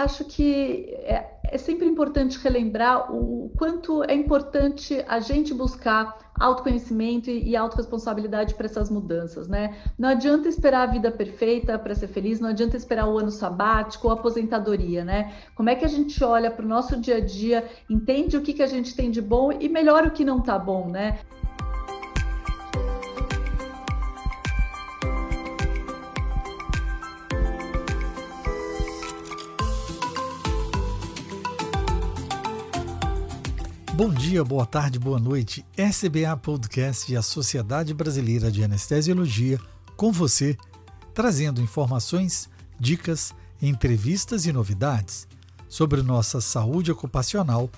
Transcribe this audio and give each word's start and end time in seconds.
Acho 0.00 0.24
que 0.24 0.86
é, 1.00 1.26
é 1.44 1.58
sempre 1.58 1.86
importante 1.86 2.38
relembrar 2.38 3.14
o 3.14 3.52
quanto 3.58 4.02
é 4.04 4.14
importante 4.14 5.04
a 5.06 5.20
gente 5.20 5.52
buscar 5.52 6.32
autoconhecimento 6.40 7.28
e 7.28 7.54
autorresponsabilidade 7.54 8.54
para 8.54 8.64
essas 8.64 8.90
mudanças, 8.90 9.46
né? 9.46 9.76
Não 9.98 10.08
adianta 10.08 10.48
esperar 10.48 10.88
a 10.88 10.90
vida 10.90 11.10
perfeita 11.10 11.78
para 11.78 11.94
ser 11.94 12.08
feliz, 12.08 12.40
não 12.40 12.48
adianta 12.48 12.78
esperar 12.78 13.06
o 13.08 13.18
ano 13.18 13.30
sabático 13.30 14.08
ou 14.08 14.14
aposentadoria, 14.14 15.04
né? 15.04 15.34
Como 15.54 15.68
é 15.68 15.74
que 15.74 15.84
a 15.84 15.88
gente 15.88 16.24
olha 16.24 16.50
para 16.50 16.64
o 16.64 16.68
nosso 16.68 16.96
dia 16.96 17.16
a 17.16 17.20
dia, 17.20 17.68
entende 17.90 18.38
o 18.38 18.40
que, 18.40 18.54
que 18.54 18.62
a 18.62 18.66
gente 18.66 18.96
tem 18.96 19.10
de 19.10 19.20
bom 19.20 19.52
e 19.52 19.68
melhora 19.68 20.08
o 20.08 20.12
que 20.12 20.24
não 20.24 20.38
está 20.38 20.58
bom, 20.58 20.88
né? 20.88 21.18
Bom 34.00 34.08
dia, 34.08 34.42
boa 34.42 34.64
tarde, 34.64 34.98
boa 34.98 35.18
noite. 35.20 35.62
SBA 35.76 36.34
Podcast 36.34 37.12
e 37.12 37.18
a 37.18 37.20
Sociedade 37.20 37.92
Brasileira 37.92 38.50
de 38.50 38.64
Anestesiologia 38.64 39.60
com 39.94 40.10
você, 40.10 40.56
trazendo 41.12 41.60
informações, 41.60 42.48
dicas, 42.78 43.34
entrevistas 43.60 44.46
e 44.46 44.52
novidades 44.54 45.28
sobre 45.68 46.00
nossa 46.00 46.40
saúde 46.40 46.90
ocupacional, 46.90 47.68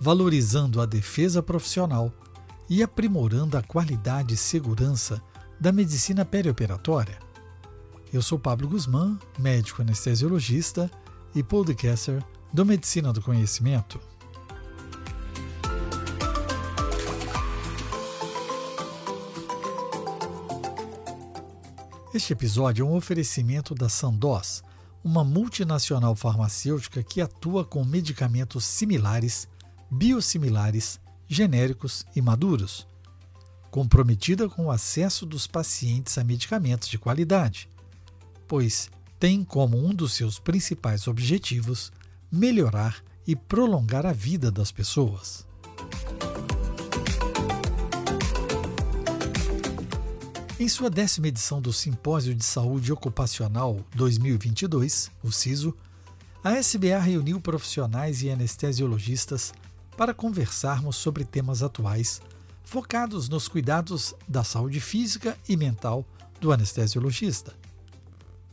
valorizando 0.00 0.80
a 0.80 0.86
defesa 0.86 1.42
profissional 1.42 2.10
e 2.70 2.82
aprimorando 2.82 3.58
a 3.58 3.62
qualidade 3.62 4.32
e 4.32 4.38
segurança 4.38 5.20
da 5.60 5.72
medicina 5.72 6.24
perioperatória. 6.24 7.18
Eu 8.10 8.22
sou 8.22 8.38
Pablo 8.38 8.66
Guzmán, 8.66 9.18
médico 9.38 9.82
anestesiologista 9.82 10.90
e 11.34 11.42
podcaster 11.42 12.24
do 12.50 12.64
Medicina 12.64 13.12
do 13.12 13.20
Conhecimento. 13.20 14.00
Este 22.16 22.32
episódio 22.32 22.82
é 22.82 22.88
um 22.88 22.96
oferecimento 22.96 23.74
da 23.74 23.90
Sandoz, 23.90 24.62
uma 25.04 25.22
multinacional 25.22 26.16
farmacêutica 26.16 27.02
que 27.02 27.20
atua 27.20 27.62
com 27.62 27.84
medicamentos 27.84 28.64
similares, 28.64 29.46
biosimilares, 29.90 30.98
genéricos 31.28 32.06
e 32.16 32.22
maduros, 32.22 32.86
comprometida 33.70 34.48
com 34.48 34.64
o 34.64 34.70
acesso 34.70 35.26
dos 35.26 35.46
pacientes 35.46 36.16
a 36.16 36.24
medicamentos 36.24 36.88
de 36.88 36.96
qualidade, 36.96 37.68
pois 38.48 38.88
tem 39.20 39.44
como 39.44 39.76
um 39.76 39.94
dos 39.94 40.14
seus 40.14 40.38
principais 40.38 41.06
objetivos 41.06 41.92
melhorar 42.32 42.96
e 43.26 43.36
prolongar 43.36 44.06
a 44.06 44.12
vida 44.14 44.50
das 44.50 44.72
pessoas. 44.72 45.46
Em 50.58 50.70
sua 50.70 50.88
décima 50.88 51.28
edição 51.28 51.60
do 51.60 51.70
Simpósio 51.70 52.34
de 52.34 52.42
Saúde 52.42 52.90
Ocupacional 52.90 53.78
2022, 53.94 55.10
o 55.22 55.30
CISO, 55.30 55.76
a 56.42 56.58
SBA 56.58 56.98
reuniu 56.98 57.38
profissionais 57.38 58.22
e 58.22 58.30
anestesiologistas 58.30 59.52
para 59.98 60.14
conversarmos 60.14 60.96
sobre 60.96 61.26
temas 61.26 61.62
atuais 61.62 62.22
focados 62.64 63.28
nos 63.28 63.48
cuidados 63.48 64.14
da 64.26 64.42
saúde 64.42 64.80
física 64.80 65.36
e 65.46 65.58
mental 65.58 66.06
do 66.40 66.50
anestesiologista. 66.50 67.52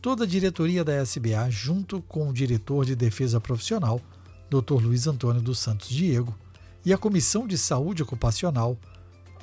Toda 0.02 0.24
a 0.24 0.26
diretoria 0.26 0.84
da 0.84 1.02
SBA, 1.02 1.50
junto 1.50 2.02
com 2.02 2.28
o 2.28 2.34
diretor 2.34 2.84
de 2.84 2.94
defesa 2.94 3.40
profissional, 3.40 3.98
Dr. 4.50 4.74
Luiz 4.74 5.06
Antônio 5.06 5.40
dos 5.40 5.58
Santos 5.58 5.88
Diego, 5.88 6.36
e 6.84 6.92
a 6.92 6.98
Comissão 6.98 7.46
de 7.46 7.56
Saúde 7.56 8.02
Ocupacional, 8.02 8.76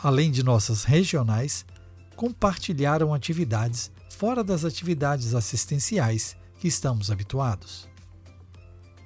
além 0.04 0.30
de 0.30 0.44
nossas 0.44 0.84
regionais, 0.84 1.66
compartilharam 2.16 3.14
atividades 3.14 3.92
fora 4.10 4.44
das 4.44 4.64
atividades 4.64 5.34
assistenciais 5.34 6.36
que 6.60 6.68
estamos 6.68 7.10
habituados. 7.10 7.90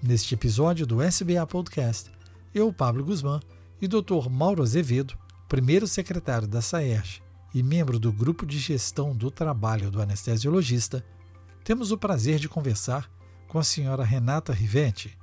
Neste 0.03 0.33
episódio 0.33 0.85
do 0.85 1.01
SBA 1.01 1.47
Podcast, 1.47 2.11
eu, 2.53 2.71
Pablo 2.73 3.03
Guzmán, 3.03 3.39
e 3.81 3.88
Dr. 3.88 4.29
Mauro 4.29 4.63
Azevedo, 4.63 5.17
primeiro 5.47 5.88
secretário 5.88 6.47
da 6.47 6.61
SAERJ 6.61 7.21
e 7.53 7.63
membro 7.63 7.97
do 7.97 8.11
Grupo 8.11 8.45
de 8.45 8.59
Gestão 8.59 9.16
do 9.16 9.31
Trabalho 9.31 9.89
do 9.89 10.01
Anestesiologista, 10.01 11.05
temos 11.63 11.91
o 11.91 11.97
prazer 11.97 12.39
de 12.39 12.49
conversar 12.49 13.09
com 13.47 13.57
a 13.57 13.63
senhora 13.63 14.03
Renata 14.03 14.51
Rivetti, 14.51 15.17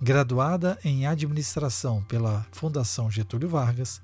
graduada 0.00 0.78
em 0.84 1.06
Administração 1.06 2.02
pela 2.04 2.46
Fundação 2.52 3.10
Getúlio 3.10 3.48
Vargas, 3.48 4.02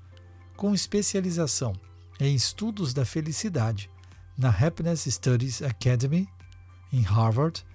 com 0.55 0.73
especialização 0.73 1.73
em 2.21 2.35
Estudos 2.35 2.93
da 2.93 3.03
Felicidade 3.03 3.89
na 4.37 4.49
Happiness 4.49 5.05
Studies 5.05 5.61
Academy, 5.63 6.29
em 6.93 7.01
Harvard, 7.01 7.65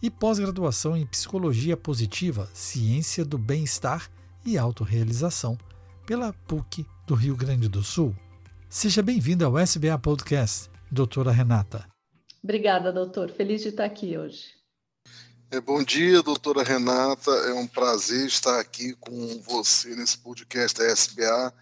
e 0.00 0.08
pós-graduação 0.08 0.96
em 0.96 1.04
Psicologia 1.04 1.76
Positiva, 1.76 2.48
Ciência 2.54 3.24
do 3.24 3.36
Bem-Estar 3.36 4.08
e 4.46 4.56
Autorealização, 4.56 5.58
pela 6.06 6.32
PUC 6.32 6.86
do 7.08 7.14
Rio 7.14 7.36
Grande 7.36 7.68
do 7.68 7.82
Sul. 7.82 8.14
Seja 8.68 9.02
bem-vinda 9.02 9.46
ao 9.46 9.58
SBA 9.58 9.98
Podcast, 9.98 10.70
doutora 10.90 11.32
Renata. 11.32 11.84
Obrigada, 12.42 12.92
doutor. 12.92 13.30
Feliz 13.32 13.62
de 13.62 13.70
estar 13.70 13.84
aqui 13.84 14.16
hoje. 14.16 14.44
É, 15.50 15.60
bom 15.60 15.82
dia, 15.82 16.22
doutora 16.22 16.62
Renata. 16.62 17.30
É 17.30 17.52
um 17.52 17.66
prazer 17.66 18.26
estar 18.28 18.60
aqui 18.60 18.94
com 19.00 19.42
você 19.42 19.96
nesse 19.96 20.18
podcast 20.18 20.78
da 20.78 20.86
SBA 20.86 21.52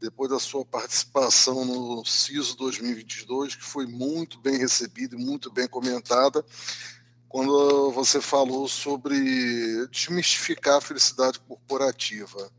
depois 0.00 0.30
da 0.30 0.38
sua 0.38 0.64
participação 0.66 1.64
no 1.64 2.04
CISO 2.04 2.56
2022, 2.56 3.56
que 3.56 3.64
foi 3.64 3.86
muito 3.86 4.38
bem 4.40 4.58
recebida 4.58 5.16
e 5.16 5.18
muito 5.18 5.50
bem 5.50 5.68
comentada, 5.68 6.44
quando 7.28 7.90
você 7.92 8.20
falou 8.20 8.66
sobre 8.68 9.86
desmistificar 9.88 10.76
a 10.76 10.80
felicidade 10.80 11.38
corporativa. 11.40 12.50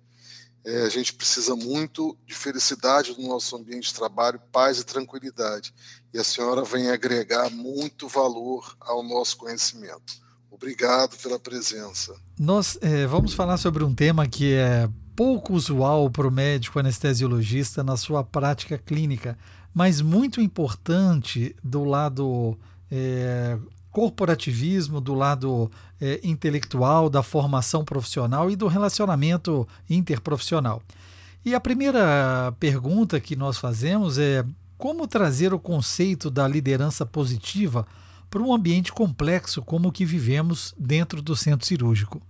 É, 0.63 0.83
a 0.83 0.89
gente 0.89 1.13
precisa 1.13 1.55
muito 1.55 2.17
de 2.27 2.35
felicidade 2.35 3.15
no 3.17 3.27
nosso 3.27 3.55
ambiente 3.55 3.87
de 3.87 3.93
trabalho, 3.93 4.39
paz 4.51 4.79
e 4.79 4.83
tranquilidade. 4.83 5.73
E 6.13 6.19
a 6.19 6.23
senhora 6.23 6.63
vem 6.63 6.89
agregar 6.89 7.49
muito 7.49 8.07
valor 8.07 8.75
ao 8.81 9.01
nosso 9.01 9.37
conhecimento. 9.37 10.19
Obrigado 10.51 11.17
pela 11.17 11.39
presença. 11.39 12.13
Nós 12.37 12.77
é, 12.81 13.07
vamos 13.07 13.33
falar 13.33 13.57
sobre 13.57 13.83
um 13.83 13.95
tema 13.95 14.27
que 14.27 14.53
é 14.53 14.89
pouco 15.19 15.53
usual 15.53 16.09
para 16.09 16.25
o 16.25 16.31
médico 16.31 16.79
anestesiologista 16.79 17.83
na 17.83 17.97
sua 17.97 18.23
prática 18.23 18.77
clínica, 18.77 19.37
mas 19.73 19.99
muito 19.99 20.39
importante 20.39 21.53
do 21.61 21.83
lado 21.83 22.57
é, 22.89 23.57
corporativismo, 23.91 25.01
do 25.01 25.13
lado 25.13 25.69
é, 25.99 26.21
intelectual, 26.23 27.09
da 27.09 27.21
formação 27.21 27.83
profissional 27.83 28.49
e 28.49 28.55
do 28.55 28.67
relacionamento 28.67 29.67
interprofissional. 29.89 30.81
E 31.43 31.53
a 31.53 31.59
primeira 31.59 32.53
pergunta 32.57 33.19
que 33.19 33.35
nós 33.35 33.57
fazemos 33.57 34.17
é 34.17 34.45
como 34.77 35.05
trazer 35.05 35.53
o 35.53 35.59
conceito 35.59 36.31
da 36.31 36.47
liderança 36.47 37.05
positiva 37.05 37.85
para 38.29 38.41
um 38.41 38.53
ambiente 38.53 38.93
complexo 38.93 39.61
como 39.63 39.89
o 39.89 39.91
que 39.91 40.05
vivemos 40.05 40.73
dentro 40.79 41.21
do 41.21 41.35
centro 41.35 41.67
cirúrgico. 41.67 42.21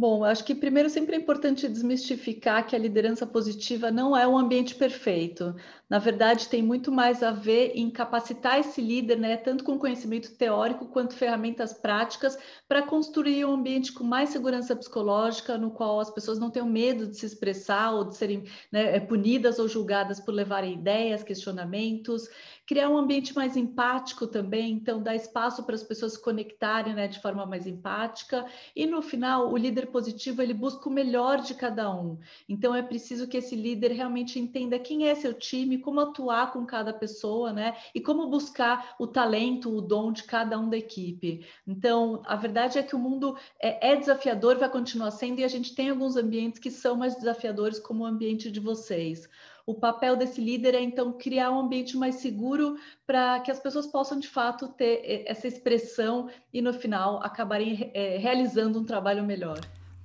Bom, 0.00 0.22
acho 0.22 0.44
que 0.44 0.54
primeiro 0.54 0.88
sempre 0.88 1.16
é 1.16 1.18
importante 1.18 1.68
desmistificar 1.68 2.64
que 2.64 2.76
a 2.76 2.78
liderança 2.78 3.26
positiva 3.26 3.90
não 3.90 4.16
é 4.16 4.24
um 4.28 4.38
ambiente 4.38 4.76
perfeito. 4.76 5.56
Na 5.90 5.98
verdade, 5.98 6.48
tem 6.48 6.62
muito 6.62 6.92
mais 6.92 7.20
a 7.20 7.32
ver 7.32 7.72
em 7.74 7.90
capacitar 7.90 8.60
esse 8.60 8.80
líder, 8.80 9.18
né, 9.18 9.36
tanto 9.36 9.64
com 9.64 9.76
conhecimento 9.76 10.36
teórico 10.36 10.86
quanto 10.86 11.16
ferramentas 11.16 11.72
práticas, 11.72 12.38
para 12.68 12.80
construir 12.84 13.44
um 13.44 13.54
ambiente 13.54 13.92
com 13.92 14.04
mais 14.04 14.28
segurança 14.30 14.76
psicológica, 14.76 15.58
no 15.58 15.72
qual 15.72 15.98
as 15.98 16.12
pessoas 16.12 16.38
não 16.38 16.48
tenham 16.48 16.68
medo 16.68 17.08
de 17.08 17.16
se 17.16 17.26
expressar 17.26 17.92
ou 17.92 18.04
de 18.04 18.16
serem 18.16 18.44
né, 18.70 19.00
punidas 19.00 19.58
ou 19.58 19.66
julgadas 19.66 20.20
por 20.20 20.32
levarem 20.32 20.74
ideias, 20.74 21.24
questionamentos 21.24 22.28
criar 22.68 22.90
um 22.90 22.98
ambiente 22.98 23.34
mais 23.34 23.56
empático 23.56 24.26
também, 24.26 24.72
então 24.72 25.02
dar 25.02 25.16
espaço 25.16 25.62
para 25.62 25.74
as 25.74 25.82
pessoas 25.82 26.12
se 26.12 26.22
conectarem 26.22 26.92
né, 26.92 27.08
de 27.08 27.18
forma 27.18 27.46
mais 27.46 27.66
empática. 27.66 28.44
E 28.76 28.84
no 28.84 29.00
final, 29.00 29.50
o 29.50 29.56
líder 29.56 29.86
positivo 29.86 30.42
ele 30.42 30.52
busca 30.52 30.86
o 30.86 30.92
melhor 30.92 31.40
de 31.40 31.54
cada 31.54 31.90
um. 31.90 32.18
Então 32.46 32.74
é 32.74 32.82
preciso 32.82 33.26
que 33.26 33.38
esse 33.38 33.56
líder 33.56 33.92
realmente 33.92 34.38
entenda 34.38 34.78
quem 34.78 35.08
é 35.08 35.14
seu 35.14 35.32
time, 35.32 35.78
como 35.78 35.98
atuar 35.98 36.52
com 36.52 36.66
cada 36.66 36.92
pessoa, 36.92 37.54
né? 37.54 37.74
E 37.94 38.02
como 38.02 38.28
buscar 38.28 38.94
o 38.98 39.06
talento, 39.06 39.74
o 39.74 39.80
dom 39.80 40.12
de 40.12 40.24
cada 40.24 40.58
um 40.58 40.68
da 40.68 40.76
equipe. 40.76 41.46
Então, 41.66 42.20
a 42.26 42.36
verdade 42.36 42.78
é 42.78 42.82
que 42.82 42.94
o 42.94 42.98
mundo 42.98 43.34
é, 43.58 43.92
é 43.92 43.96
desafiador, 43.96 44.58
vai 44.58 44.68
continuar 44.68 45.10
sendo, 45.12 45.40
e 45.40 45.44
a 45.44 45.48
gente 45.48 45.74
tem 45.74 45.88
alguns 45.88 46.16
ambientes 46.16 46.60
que 46.60 46.70
são 46.70 46.96
mais 46.96 47.14
desafiadores, 47.14 47.78
como 47.78 48.04
o 48.04 48.06
ambiente 48.06 48.50
de 48.50 48.60
vocês. 48.60 49.26
O 49.68 49.74
papel 49.74 50.16
desse 50.16 50.40
líder 50.40 50.74
é, 50.74 50.80
então, 50.80 51.12
criar 51.12 51.50
um 51.50 51.60
ambiente 51.60 51.94
mais 51.94 52.14
seguro 52.14 52.78
para 53.06 53.38
que 53.40 53.50
as 53.50 53.60
pessoas 53.60 53.86
possam, 53.86 54.18
de 54.18 54.26
fato, 54.26 54.66
ter 54.66 55.24
essa 55.26 55.46
expressão 55.46 56.30
e, 56.50 56.62
no 56.62 56.72
final, 56.72 57.22
acabarem 57.22 57.90
é, 57.92 58.16
realizando 58.16 58.80
um 58.80 58.84
trabalho 58.84 59.22
melhor. 59.22 59.60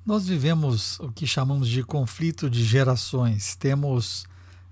Nós 0.05 0.27
vivemos 0.27 0.99
o 0.99 1.09
que 1.13 1.25
chamamos 1.25 1.69
de 1.69 1.81
conflito 1.81 2.49
de 2.49 2.61
gerações. 2.61 3.55
Temos 3.55 4.25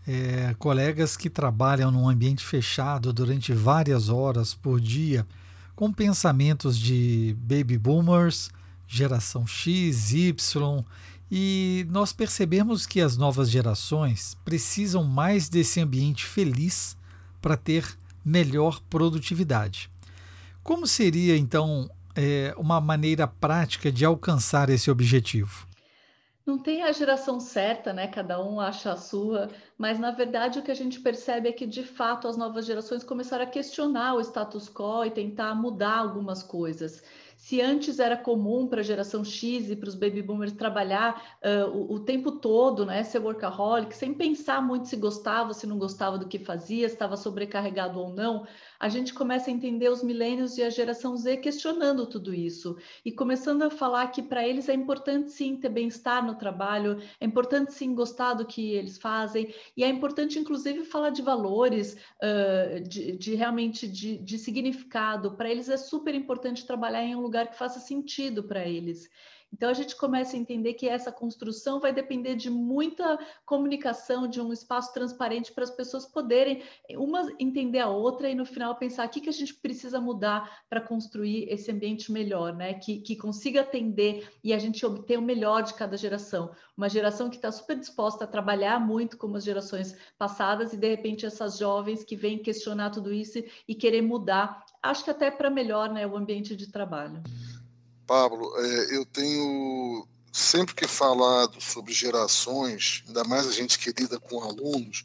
é, 0.06 0.54
colegas 0.60 1.16
que 1.16 1.30
trabalham 1.30 1.90
num 1.90 2.10
ambiente 2.10 2.44
fechado 2.44 3.14
durante 3.14 3.54
várias 3.54 4.10
horas 4.10 4.54
por 4.54 4.82
dia, 4.82 5.26
com 5.74 5.90
pensamentos 5.90 6.78
de 6.78 7.34
baby 7.40 7.78
boomers, 7.78 8.52
geração 8.86 9.48
X, 9.48 10.12
Y, 10.12 10.84
e 11.32 11.88
nós 11.90 12.12
percebemos 12.12 12.86
que 12.86 13.00
as 13.00 13.16
novas 13.16 13.50
gerações 13.50 14.36
precisam 14.44 15.06
mais 15.06 15.48
desse 15.48 15.80
ambiente 15.80 16.26
feliz 16.26 16.98
para 17.42 17.56
ter 17.56 17.98
melhor 18.24 18.82
produtividade. 18.90 19.90
Como 20.62 20.86
seria 20.86 21.38
então 21.38 21.90
é, 22.14 22.54
uma 22.58 22.82
maneira 22.82 23.26
prática 23.26 23.90
de 23.90 24.04
alcançar 24.04 24.70
esse 24.70 24.92
objetivo? 24.92 25.66
Não 26.46 26.58
tem 26.58 26.84
a 26.84 26.92
geração 26.92 27.40
certa, 27.40 27.94
né? 27.94 28.08
Cada 28.08 28.44
um 28.44 28.60
acha 28.60 28.92
a 28.92 28.98
sua, 28.98 29.50
mas 29.78 29.98
na 30.00 30.12
verdade 30.12 30.60
o 30.60 30.62
que 30.62 30.72
a 30.72 30.76
gente 30.76 31.00
percebe 31.00 31.48
é 31.48 31.52
que 31.54 31.66
de 31.66 31.84
fato 31.84 32.28
as 32.28 32.36
novas 32.36 32.66
gerações 32.66 33.06
começaram 33.06 33.46
a 33.46 33.48
questionar 33.48 34.16
o 34.16 34.22
status 34.22 34.68
quo 34.68 35.06
e 35.06 35.12
tentar 35.12 35.56
mudar 35.56 35.98
algumas 35.98 36.44
coisas. 36.44 37.02
Se 37.42 37.60
antes 37.60 37.98
era 37.98 38.16
comum 38.16 38.68
para 38.68 38.82
a 38.82 38.84
geração 38.84 39.26
X 39.26 39.72
e 39.72 39.76
para 39.76 39.90
os 39.90 39.96
baby 39.96 40.22
boomers 40.22 40.54
trabalhar 40.54 41.40
uh, 41.44 41.76
o, 41.76 41.96
o, 41.96 42.00
tempo 42.00 42.34
todo, 42.34 42.86
né, 42.86 43.04
ser 43.04 43.18
workaholic, 43.18 43.96
sem 43.96 44.14
pensar 44.14 44.62
muito 44.62 44.88
se 44.88 44.96
gostava, 44.96 45.52
se 45.52 45.66
não 45.66 45.80
gostava 45.80 46.20
do 46.20 46.28
que 46.28 46.38
fazia, 46.38 46.88
se 46.88 46.94
estava 46.94 47.18
sobrecarregado 47.18 48.00
ou 48.00 48.14
não, 48.14 48.46
a 48.82 48.90
gente 48.90 49.14
começa 49.14 49.48
a 49.48 49.54
entender 49.54 49.90
os 49.90 50.02
milênios 50.02 50.58
e 50.58 50.64
a 50.64 50.70
geração 50.72 51.16
Z 51.16 51.38
questionando 51.38 52.08
tudo 52.08 52.34
isso 52.34 52.76
e 53.06 53.12
começando 53.12 53.62
a 53.62 53.70
falar 53.70 54.08
que 54.08 54.24
para 54.24 54.46
eles 54.46 54.68
é 54.68 54.74
importante 54.74 55.30
sim 55.30 55.56
ter 55.56 55.70
bem-estar 55.70 56.26
no 56.26 56.34
trabalho, 56.34 57.00
é 57.20 57.26
importante 57.26 57.76
sim 57.76 57.94
gostar 57.94 58.34
do 58.34 58.44
que 58.44 58.74
eles 58.74 58.98
fazem 58.98 59.54
e 59.78 59.84
é 59.84 59.88
importante 59.88 60.40
inclusive 60.40 60.84
falar 60.84 61.12
de 61.12 61.22
valores, 61.22 61.96
uh, 62.24 62.82
de, 62.82 63.12
de, 63.12 63.36
realmente 63.36 63.88
de, 63.88 64.18
de 64.18 64.40
significado. 64.40 65.38
Para 65.38 65.52
eles 65.52 65.70
é 65.70 65.78
super 65.78 66.16
importante 66.16 66.66
trabalhar 66.66 67.04
em 67.04 67.16
um 67.16 67.22
lugar 67.22 67.52
que 67.52 67.60
faça 67.60 67.80
sentido 67.80 68.42
para 68.44 68.68
eles. 68.68 69.08
Então 69.54 69.70
a 69.70 69.74
gente 69.74 69.96
começa 69.96 70.36
a 70.36 70.40
entender 70.40 70.74
que 70.74 70.88
essa 70.88 71.12
construção 71.12 71.80
vai 71.80 71.94
depender 71.94 72.36
de 72.36 72.50
muita 72.50 73.20
comunicação, 73.46 74.28
de 74.28 74.40
um 74.40 74.54
espaço 74.54 74.94
transparente 74.94 75.52
para 75.52 75.64
as 75.64 75.70
pessoas 75.70 76.06
poderem 76.06 76.64
uma 76.92 77.32
entender 77.40 77.80
a 77.80 77.90
outra 77.90 78.30
e 78.30 78.36
no 78.36 78.46
final 78.46 78.76
pensar 78.76 79.06
o 79.06 79.10
que, 79.10 79.22
que 79.22 79.30
a 79.30 79.34
gente 79.34 79.54
precisa 79.54 80.00
mudar 80.00 80.64
para 80.70 80.82
construir 80.82 81.48
esse 81.50 81.72
ambiente 81.72 82.12
melhor, 82.12 82.56
né? 82.56 82.74
Que, 82.76 83.00
que 83.00 83.16
consiga 83.16 83.62
atender 83.62 84.30
e 84.44 84.54
a 84.54 84.58
gente 84.58 84.86
obter 84.86 85.20
o 85.20 85.22
melhor 85.22 85.64
de 85.64 85.74
cada 85.74 85.98
geração. 85.98 86.52
Uma 86.76 86.90
geração 86.90 87.30
que 87.30 87.36
está 87.36 87.52
super 87.52 87.78
disposta 87.78 88.24
a 88.24 88.28
trabalhar 88.28 88.80
muito 88.80 89.18
como 89.18 89.38
as 89.38 89.44
gerações 89.44 89.96
passadas 90.18 90.74
e 90.74 90.78
de 90.78 90.88
repente 90.88 91.26
essas 91.26 91.58
jovens 91.58 92.04
que 92.04 92.16
vêm 92.16 92.40
questionar 92.40 92.90
tudo 92.90 93.14
isso 93.14 93.44
e 93.68 93.76
querer 93.76 94.02
mudar, 94.02 94.66
acho 94.82 95.04
que 95.04 95.10
até 95.12 95.30
para 95.30 95.50
melhor, 95.50 95.92
né, 95.92 96.08
o 96.08 96.16
ambiente 96.16 96.56
de 96.56 96.72
trabalho. 96.72 97.22
Pablo, 98.06 98.54
é, 98.58 98.96
eu 98.96 99.06
tenho 99.06 100.08
sempre 100.32 100.74
que 100.74 100.88
falado 100.88 101.60
sobre 101.62 101.94
gerações, 101.94 103.04
ainda 103.08 103.24
mais 103.24 103.48
a 103.48 103.52
gente 103.52 103.78
que 103.78 103.92
lida 103.92 104.20
com 104.20 104.42
alunos, 104.42 105.04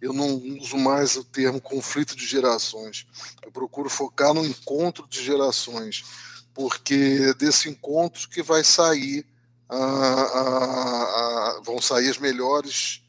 eu 0.00 0.12
não 0.12 0.36
uso 0.60 0.76
mais 0.76 1.16
o 1.16 1.24
termo 1.24 1.60
conflito 1.60 2.16
de 2.16 2.26
gerações. 2.26 3.06
Eu 3.42 3.50
procuro 3.50 3.88
focar 3.88 4.34
no 4.34 4.44
encontro 4.44 5.06
de 5.08 5.24
gerações, 5.24 6.04
porque 6.52 7.32
desse 7.34 7.68
encontro 7.68 8.28
que 8.28 8.42
vai 8.42 8.62
sair 8.62 9.26
a, 9.68 9.76
a, 9.76 11.58
a, 11.58 11.60
vão 11.64 11.80
sair 11.80 12.08
as 12.08 12.18
melhores 12.18 13.02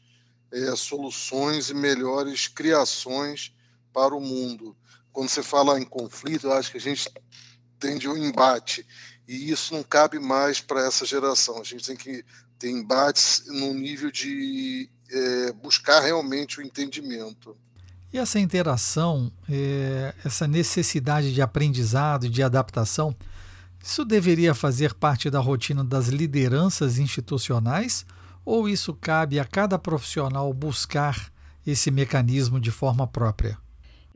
é, 0.50 0.74
soluções 0.74 1.70
e 1.70 1.74
melhores 1.74 2.48
criações 2.48 3.52
para 3.92 4.14
o 4.14 4.20
mundo. 4.20 4.76
Quando 5.12 5.28
você 5.28 5.42
fala 5.42 5.78
em 5.78 5.84
conflito, 5.84 6.46
eu 6.46 6.52
acho 6.52 6.70
que 6.70 6.78
a 6.78 6.80
gente 6.80 7.10
tende 7.78 8.08
um 8.08 8.16
embate 8.16 8.86
e 9.28 9.50
isso 9.50 9.74
não 9.74 9.82
cabe 9.82 10.18
mais 10.18 10.58
para 10.58 10.86
essa 10.86 11.04
geração. 11.04 11.60
A 11.60 11.64
gente 11.64 11.84
tem 11.84 11.96
que 11.96 12.24
ter 12.58 12.70
embates 12.70 13.44
no 13.46 13.74
nível 13.74 14.10
de 14.10 14.88
é, 15.10 15.52
buscar 15.52 16.00
realmente 16.00 16.58
o 16.58 16.62
entendimento. 16.62 17.54
E 18.10 18.16
essa 18.16 18.40
interação, 18.40 19.30
é, 19.48 20.14
essa 20.24 20.48
necessidade 20.48 21.34
de 21.34 21.42
aprendizado 21.42 22.30
de 22.30 22.42
adaptação, 22.42 23.14
isso 23.84 24.02
deveria 24.02 24.54
fazer 24.54 24.94
parte 24.94 25.28
da 25.28 25.38
rotina 25.38 25.84
das 25.84 26.08
lideranças 26.08 26.98
institucionais 26.98 28.06
ou 28.46 28.66
isso 28.66 28.94
cabe 28.94 29.38
a 29.38 29.44
cada 29.44 29.78
profissional 29.78 30.50
buscar 30.54 31.30
esse 31.66 31.90
mecanismo 31.90 32.58
de 32.58 32.70
forma 32.70 33.06
própria? 33.06 33.58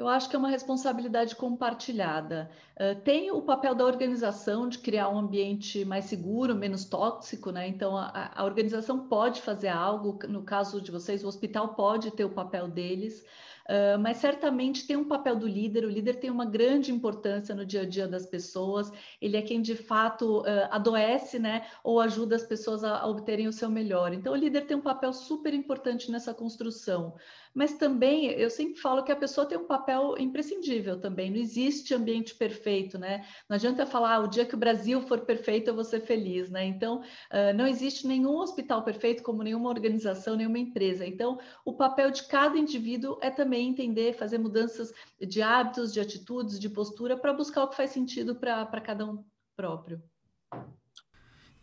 Eu 0.02 0.08
acho 0.08 0.28
que 0.28 0.34
é 0.34 0.38
uma 0.38 0.48
responsabilidade 0.48 1.36
compartilhada. 1.36 2.50
Uh, 2.74 3.00
tem 3.02 3.30
o 3.30 3.40
papel 3.40 3.72
da 3.72 3.84
organização 3.84 4.68
de 4.68 4.78
criar 4.78 5.08
um 5.08 5.16
ambiente 5.16 5.84
mais 5.84 6.06
seguro, 6.06 6.56
menos 6.56 6.84
tóxico, 6.84 7.52
né? 7.52 7.68
Então, 7.68 7.96
a, 7.96 8.32
a 8.34 8.44
organização 8.44 9.06
pode 9.06 9.40
fazer 9.40 9.68
algo, 9.68 10.18
no 10.26 10.42
caso 10.42 10.80
de 10.80 10.90
vocês, 10.90 11.22
o 11.22 11.28
hospital 11.28 11.76
pode 11.76 12.10
ter 12.10 12.24
o 12.24 12.30
papel 12.30 12.66
deles. 12.66 13.24
Uh, 13.62 13.96
mas 14.00 14.16
certamente 14.16 14.88
tem 14.88 14.96
um 14.96 15.06
papel 15.06 15.36
do 15.36 15.46
líder, 15.46 15.84
o 15.84 15.88
líder 15.88 16.14
tem 16.14 16.30
uma 16.30 16.44
grande 16.44 16.90
importância 16.90 17.54
no 17.54 17.64
dia 17.64 17.82
a 17.82 17.86
dia 17.88 18.08
das 18.08 18.26
pessoas, 18.26 18.92
ele 19.20 19.36
é 19.36 19.42
quem 19.42 19.62
de 19.62 19.76
fato 19.76 20.40
uh, 20.40 20.44
adoece, 20.68 21.38
né, 21.38 21.64
ou 21.84 22.00
ajuda 22.00 22.34
as 22.34 22.42
pessoas 22.42 22.82
a, 22.82 22.98
a 22.98 23.06
obterem 23.06 23.46
o 23.46 23.52
seu 23.52 23.70
melhor. 23.70 24.12
Então, 24.12 24.32
o 24.32 24.36
líder 24.36 24.62
tem 24.62 24.76
um 24.76 24.80
papel 24.80 25.12
super 25.12 25.54
importante 25.54 26.10
nessa 26.10 26.34
construção 26.34 27.14
mas 27.54 27.74
também 27.74 28.26
eu 28.26 28.48
sempre 28.48 28.80
falo 28.80 29.02
que 29.02 29.12
a 29.12 29.16
pessoa 29.16 29.46
tem 29.46 29.58
um 29.58 29.66
papel 29.66 30.14
imprescindível 30.18 30.98
também. 30.98 31.30
Não 31.30 31.38
existe 31.38 31.94
ambiente 31.94 32.34
perfeito, 32.34 32.98
né? 32.98 33.26
Não 33.48 33.56
adianta 33.56 33.84
falar 33.84 34.14
ah, 34.14 34.20
o 34.20 34.26
dia 34.26 34.46
que 34.46 34.54
o 34.54 34.58
Brasil 34.58 35.02
for 35.02 35.20
perfeito 35.20 35.68
eu 35.68 35.74
vou 35.74 35.84
ser 35.84 36.00
feliz, 36.00 36.50
né? 36.50 36.64
Então 36.64 37.00
uh, 37.00 37.56
não 37.56 37.66
existe 37.66 38.06
nenhum 38.06 38.36
hospital 38.36 38.82
perfeito, 38.82 39.22
como 39.22 39.42
nenhuma 39.42 39.68
organização, 39.68 40.36
nenhuma 40.36 40.58
empresa. 40.58 41.06
Então 41.06 41.38
o 41.64 41.74
papel 41.74 42.10
de 42.10 42.24
cada 42.24 42.58
indivíduo 42.58 43.18
é 43.20 43.30
também 43.30 43.68
entender, 43.68 44.14
fazer 44.14 44.38
mudanças 44.38 44.92
de 45.20 45.42
hábitos, 45.42 45.92
de 45.92 46.00
atitudes, 46.00 46.58
de 46.58 46.68
postura 46.68 47.16
para 47.16 47.32
buscar 47.32 47.64
o 47.64 47.68
que 47.68 47.76
faz 47.76 47.90
sentido 47.90 48.34
para 48.34 48.80
cada 48.80 49.04
um 49.04 49.22
próprio. 49.54 50.02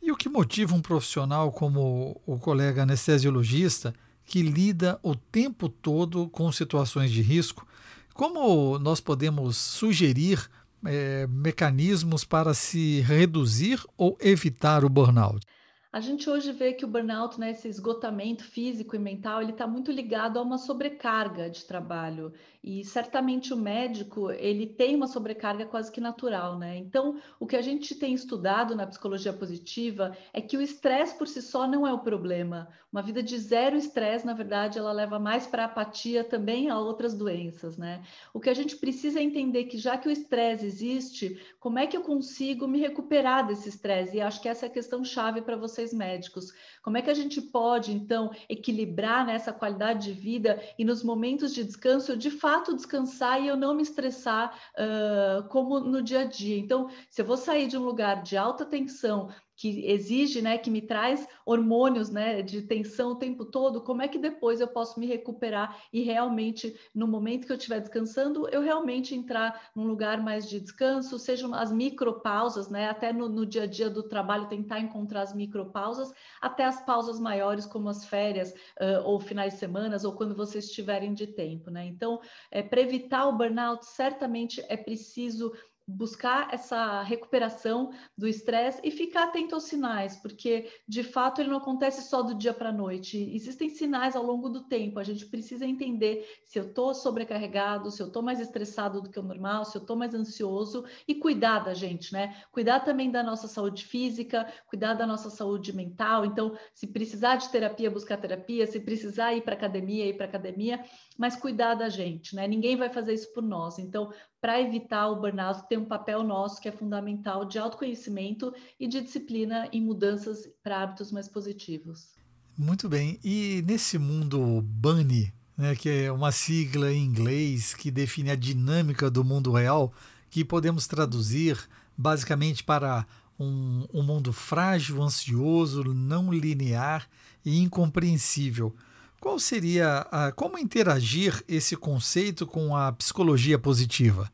E 0.02 0.12
o 0.12 0.16
que 0.16 0.30
motiva 0.30 0.74
um 0.74 0.82
profissional 0.82 1.52
como 1.52 2.22
o 2.26 2.40
colega 2.40 2.84
anestesiologista 2.84 3.94
que 4.30 4.44
lida 4.44 5.00
o 5.02 5.16
tempo 5.16 5.68
todo 5.68 6.30
com 6.30 6.52
situações 6.52 7.10
de 7.10 7.20
risco. 7.20 7.68
Como 8.14 8.78
nós 8.78 9.02
podemos 9.02 9.58
sugerir 9.58 10.48
é, 10.86 11.26
mecanismos 11.28 12.24
para 12.24 12.54
se 12.54 13.02
reduzir 13.02 13.84
ou 13.98 14.16
evitar 14.22 14.86
o 14.86 14.90
burnout? 14.90 15.44
A 15.92 16.00
gente 16.00 16.30
hoje 16.30 16.52
vê 16.52 16.74
que 16.74 16.86
o 16.86 16.88
burnout, 16.88 17.40
né, 17.40 17.50
esse 17.50 17.68
esgotamento 17.68 18.44
físico 18.44 18.96
e 18.96 19.00
mental, 19.00 19.42
ele 19.42 19.52
está 19.52 19.66
muito 19.66 19.92
ligado 19.92 20.38
a 20.38 20.44
uma 20.44 20.60
sobrecarga 20.60 21.50
de 21.50 21.66
trabalho. 21.66 22.32
E 22.62 22.84
certamente 22.84 23.54
o 23.54 23.58
médico, 23.58 24.32
ele 24.32 24.68
tem 24.68 24.94
uma 24.94 25.08
sobrecarga 25.08 25.66
quase 25.66 25.90
que 25.90 26.02
natural, 26.02 26.60
né? 26.60 26.76
Então, 26.76 27.18
o 27.40 27.48
que 27.48 27.56
a 27.56 27.62
gente 27.62 27.96
tem 27.96 28.14
estudado 28.14 28.76
na 28.76 28.86
psicologia 28.86 29.32
positiva 29.32 30.16
é 30.34 30.42
que 30.42 30.58
o 30.58 30.62
estresse 30.62 31.18
por 31.18 31.28
si 31.28 31.42
só 31.42 31.66
não 31.66 31.88
é 31.88 31.94
o 31.94 32.00
problema. 32.00 32.68
Uma 32.92 33.02
vida 33.02 33.24
de 33.24 33.38
zero 33.38 33.78
estresse, 33.78 34.26
na 34.26 34.34
verdade, 34.34 34.78
ela 34.78 34.92
leva 34.92 35.18
mais 35.18 35.48
para 35.48 35.66
apatia 35.66 36.24
também 36.24 36.70
a 36.70 36.78
outras 36.78 37.14
doenças, 37.14 37.78
né? 37.78 38.04
O 38.34 38.40
que 38.40 38.50
a 38.50 38.54
gente 38.54 38.76
precisa 38.76 39.20
é 39.20 39.24
entender 39.24 39.66
que 39.66 39.78
já 39.78 39.98
que 39.98 40.10
o 40.10 40.12
estresse 40.12 40.66
existe, 40.66 41.40
como 41.60 41.80
é 41.80 41.88
que 41.88 41.96
eu 41.96 42.02
consigo 42.02 42.68
me 42.68 42.80
recuperar 42.80 43.48
desse 43.48 43.70
estresse? 43.70 44.18
E 44.18 44.22
acho 44.22 44.42
que 44.42 44.50
essa 44.50 44.66
é 44.66 44.70
a 44.70 44.72
questão 44.72 45.04
chave 45.04 45.42
para 45.42 45.56
vocês 45.56 45.94
médicos. 45.94 46.52
Como 46.82 46.98
é 46.98 47.02
que 47.02 47.10
a 47.10 47.14
gente 47.14 47.42
pode, 47.42 47.94
então, 47.94 48.32
equilibrar 48.50 49.26
nessa 49.26 49.54
qualidade 49.54 50.08
de 50.08 50.20
vida 50.20 50.62
e 50.78 50.84
nos 50.84 51.04
momentos 51.04 51.54
de 51.54 51.64
descanso, 51.64 52.18
de 52.18 52.32
fato, 52.32 52.49
fato 52.50 52.76
descansar 52.76 53.40
e 53.40 53.48
eu 53.48 53.56
não 53.56 53.76
me 53.76 53.84
estressar 53.84 54.58
uh, 54.74 55.48
como 55.50 55.80
no 55.80 56.02
dia 56.02 56.22
a 56.22 56.24
dia. 56.24 56.58
Então, 56.58 56.90
se 57.08 57.22
eu 57.22 57.26
vou 57.26 57.38
sair 57.38 57.68
de 57.68 57.78
um 57.78 57.84
lugar 57.84 58.24
de 58.24 58.36
alta 58.36 58.66
tensão, 58.66 59.30
que 59.60 59.86
exige, 59.86 60.42
né, 60.42 60.58
que 60.58 60.72
me 60.72 60.82
traz 60.82 61.28
hormônios, 61.46 62.10
né, 62.10 62.42
de 62.42 62.62
tensão 62.62 63.12
o 63.12 63.16
tempo 63.16 63.44
todo, 63.44 63.82
como 63.82 64.02
é 64.02 64.08
que 64.08 64.18
depois 64.18 64.62
eu 64.62 64.70
posso 64.70 64.98
me 64.98 65.06
recuperar 65.06 65.84
e 65.92 66.02
realmente, 66.02 66.74
no 66.96 67.06
momento 67.06 67.46
que 67.46 67.52
eu 67.52 67.58
estiver 67.58 67.82
descansando, 67.82 68.48
eu 68.54 68.62
realmente 68.62 69.14
entrar 69.14 69.70
num 69.76 69.86
lugar 69.86 70.24
mais 70.24 70.48
de 70.48 70.62
descanso, 70.62 71.20
sejam 71.20 71.54
as 71.54 71.74
micropausas, 71.74 72.70
né, 72.70 72.90
até 72.90 73.12
no, 73.12 73.28
no 73.28 73.46
dia 73.46 73.64
a 73.64 73.68
dia 73.68 73.90
do 73.90 74.02
trabalho 74.02 74.48
tentar 74.48 74.80
encontrar 74.80 75.24
as 75.24 75.36
micropausas, 75.36 76.10
até 76.40 76.64
as 76.64 76.82
pausas 76.86 77.20
maiores 77.20 77.66
como 77.66 77.90
as 77.90 78.06
férias 78.06 78.54
uh, 78.80 79.04
ou 79.04 79.20
finais 79.20 79.54
de 79.54 79.60
semana 79.60 79.98
ou 80.06 80.14
quando 80.14 80.34
vocês 80.34 80.72
tiverem 80.72 81.14
de 81.14 81.28
tempo, 81.28 81.70
né? 81.70 81.86
Então, 81.86 82.22
é, 82.50 82.64
para 82.64 82.80
evitar 82.80 83.28
o 83.28 83.36
burnout, 83.36 83.86
certamente 83.86 84.64
é 84.70 84.78
preciso 84.78 85.52
buscar 85.90 86.54
essa 86.54 87.02
recuperação 87.02 87.92
do 88.18 88.28
estresse 88.28 88.80
e 88.84 88.92
ficar 88.92 89.24
atento 89.24 89.56
aos 89.56 89.64
sinais, 89.64 90.16
porque 90.18 90.70
de 90.88 91.04
fato 91.04 91.42
ele 91.42 91.50
não 91.50 91.58
acontece 91.58 92.08
só 92.08 92.22
do 92.22 92.36
dia 92.36 92.54
para 92.54 92.70
a 92.70 92.74
noite. 92.74 93.18
Existem 93.34 93.70
sinais 93.70 94.16
ao 94.16 94.24
longo 94.24 94.50
do 94.50 94.66
tempo. 94.66 95.00
A 95.00 95.04
gente 95.04 95.26
precisa 95.26 95.66
entender 95.66 96.26
se 96.46 96.60
eu 96.60 96.66
estou 96.66 96.94
sobrecarregado, 96.94 97.90
se 97.90 98.02
eu 98.02 98.08
estou 98.08 98.22
mais 98.22 98.40
estressado 98.40 99.02
do 99.02 99.10
que 99.10 99.20
o 99.20 99.24
normal, 99.24 99.66
se 99.66 99.78
eu 99.78 99.82
estou 99.82 99.96
mais 99.96 100.14
ansioso 100.14 100.86
e 101.08 101.16
cuidar 101.16 101.60
da 101.60 101.74
gente, 101.74 102.14
né? 102.14 102.44
Cuidar 102.52 102.82
também 102.82 103.10
da 103.10 103.24
nossa 103.24 103.48
saúde 103.48 103.86
física, 103.86 104.52
cuidar 104.68 104.94
da 104.94 105.08
nossa 105.08 105.30
saúde 105.30 105.76
mental. 105.76 106.26
Então, 106.26 106.56
se 106.74 106.88
precisar 106.88 107.38
de 107.38 107.50
terapia, 107.50 107.90
buscar 107.90 108.18
terapia, 108.18 108.68
se 108.68 108.80
precisar 108.80 109.34
ir 109.34 109.42
para 109.42 109.56
academia, 109.56 110.06
ir 110.06 110.16
para 110.16 110.26
academia, 110.26 110.84
mas 111.18 111.36
cuidar 111.36 111.74
da 111.74 111.90
gente, 111.90 112.36
né? 112.36 112.48
Ninguém 112.48 112.76
vai 112.76 112.90
fazer 112.90 113.14
isso 113.14 113.34
por 113.34 113.44
nós. 113.44 113.80
Então, 113.80 114.12
para 114.42 114.62
evitar 114.62 115.08
o 115.10 115.20
burnout, 115.20 115.68
tem 115.68 115.78
um 115.78 115.86
papel 115.86 116.24
nosso 116.24 116.62
que 116.62 116.68
é 116.68 116.72
fundamental 116.72 117.46
de 117.46 117.60
autoconhecimento 117.60 118.54
e 118.80 118.88
de 118.88 119.02
disciplina 119.02 119.68
em 119.72 119.82
mudanças 119.82 120.50
para 120.64 120.82
hábitos 120.82 121.12
mais 121.12 121.28
positivos. 121.28 122.14
Muito 122.58 122.88
bem. 122.90 123.20
E 123.24 123.64
nesse 123.66 123.98
mundo 123.98 124.62
Bunny, 124.62 125.34
né, 125.58 125.76
que 125.76 125.90
é 125.90 126.12
uma 126.12 126.32
sigla 126.32 126.92
em 126.92 127.04
inglês 127.04 127.74
que 127.74 127.92
define 127.92 128.32
a 128.32 128.36
dinâmica 128.36 129.10
do 129.10 129.24
mundo 129.24 129.52
real, 129.52 129.94
que 130.30 130.46
podemos 130.46 130.88
traduzir 130.88 131.58
basicamente 131.98 132.64
para 132.64 133.06
um, 133.38 133.86
um 133.94 134.04
mundo 134.04 134.32
frágil, 134.32 135.02
ansioso, 135.02 135.84
não 135.94 136.32
linear 136.32 137.10
e 137.46 137.60
incompreensível. 137.60 138.76
Qual 139.20 139.38
seria 139.38 140.08
a, 140.12 140.32
como 140.32 140.58
interagir 140.58 141.44
esse 141.48 141.76
conceito 141.76 142.48
com 142.48 142.76
a 142.76 142.92
psicologia 142.94 143.60
positiva? 143.60 144.32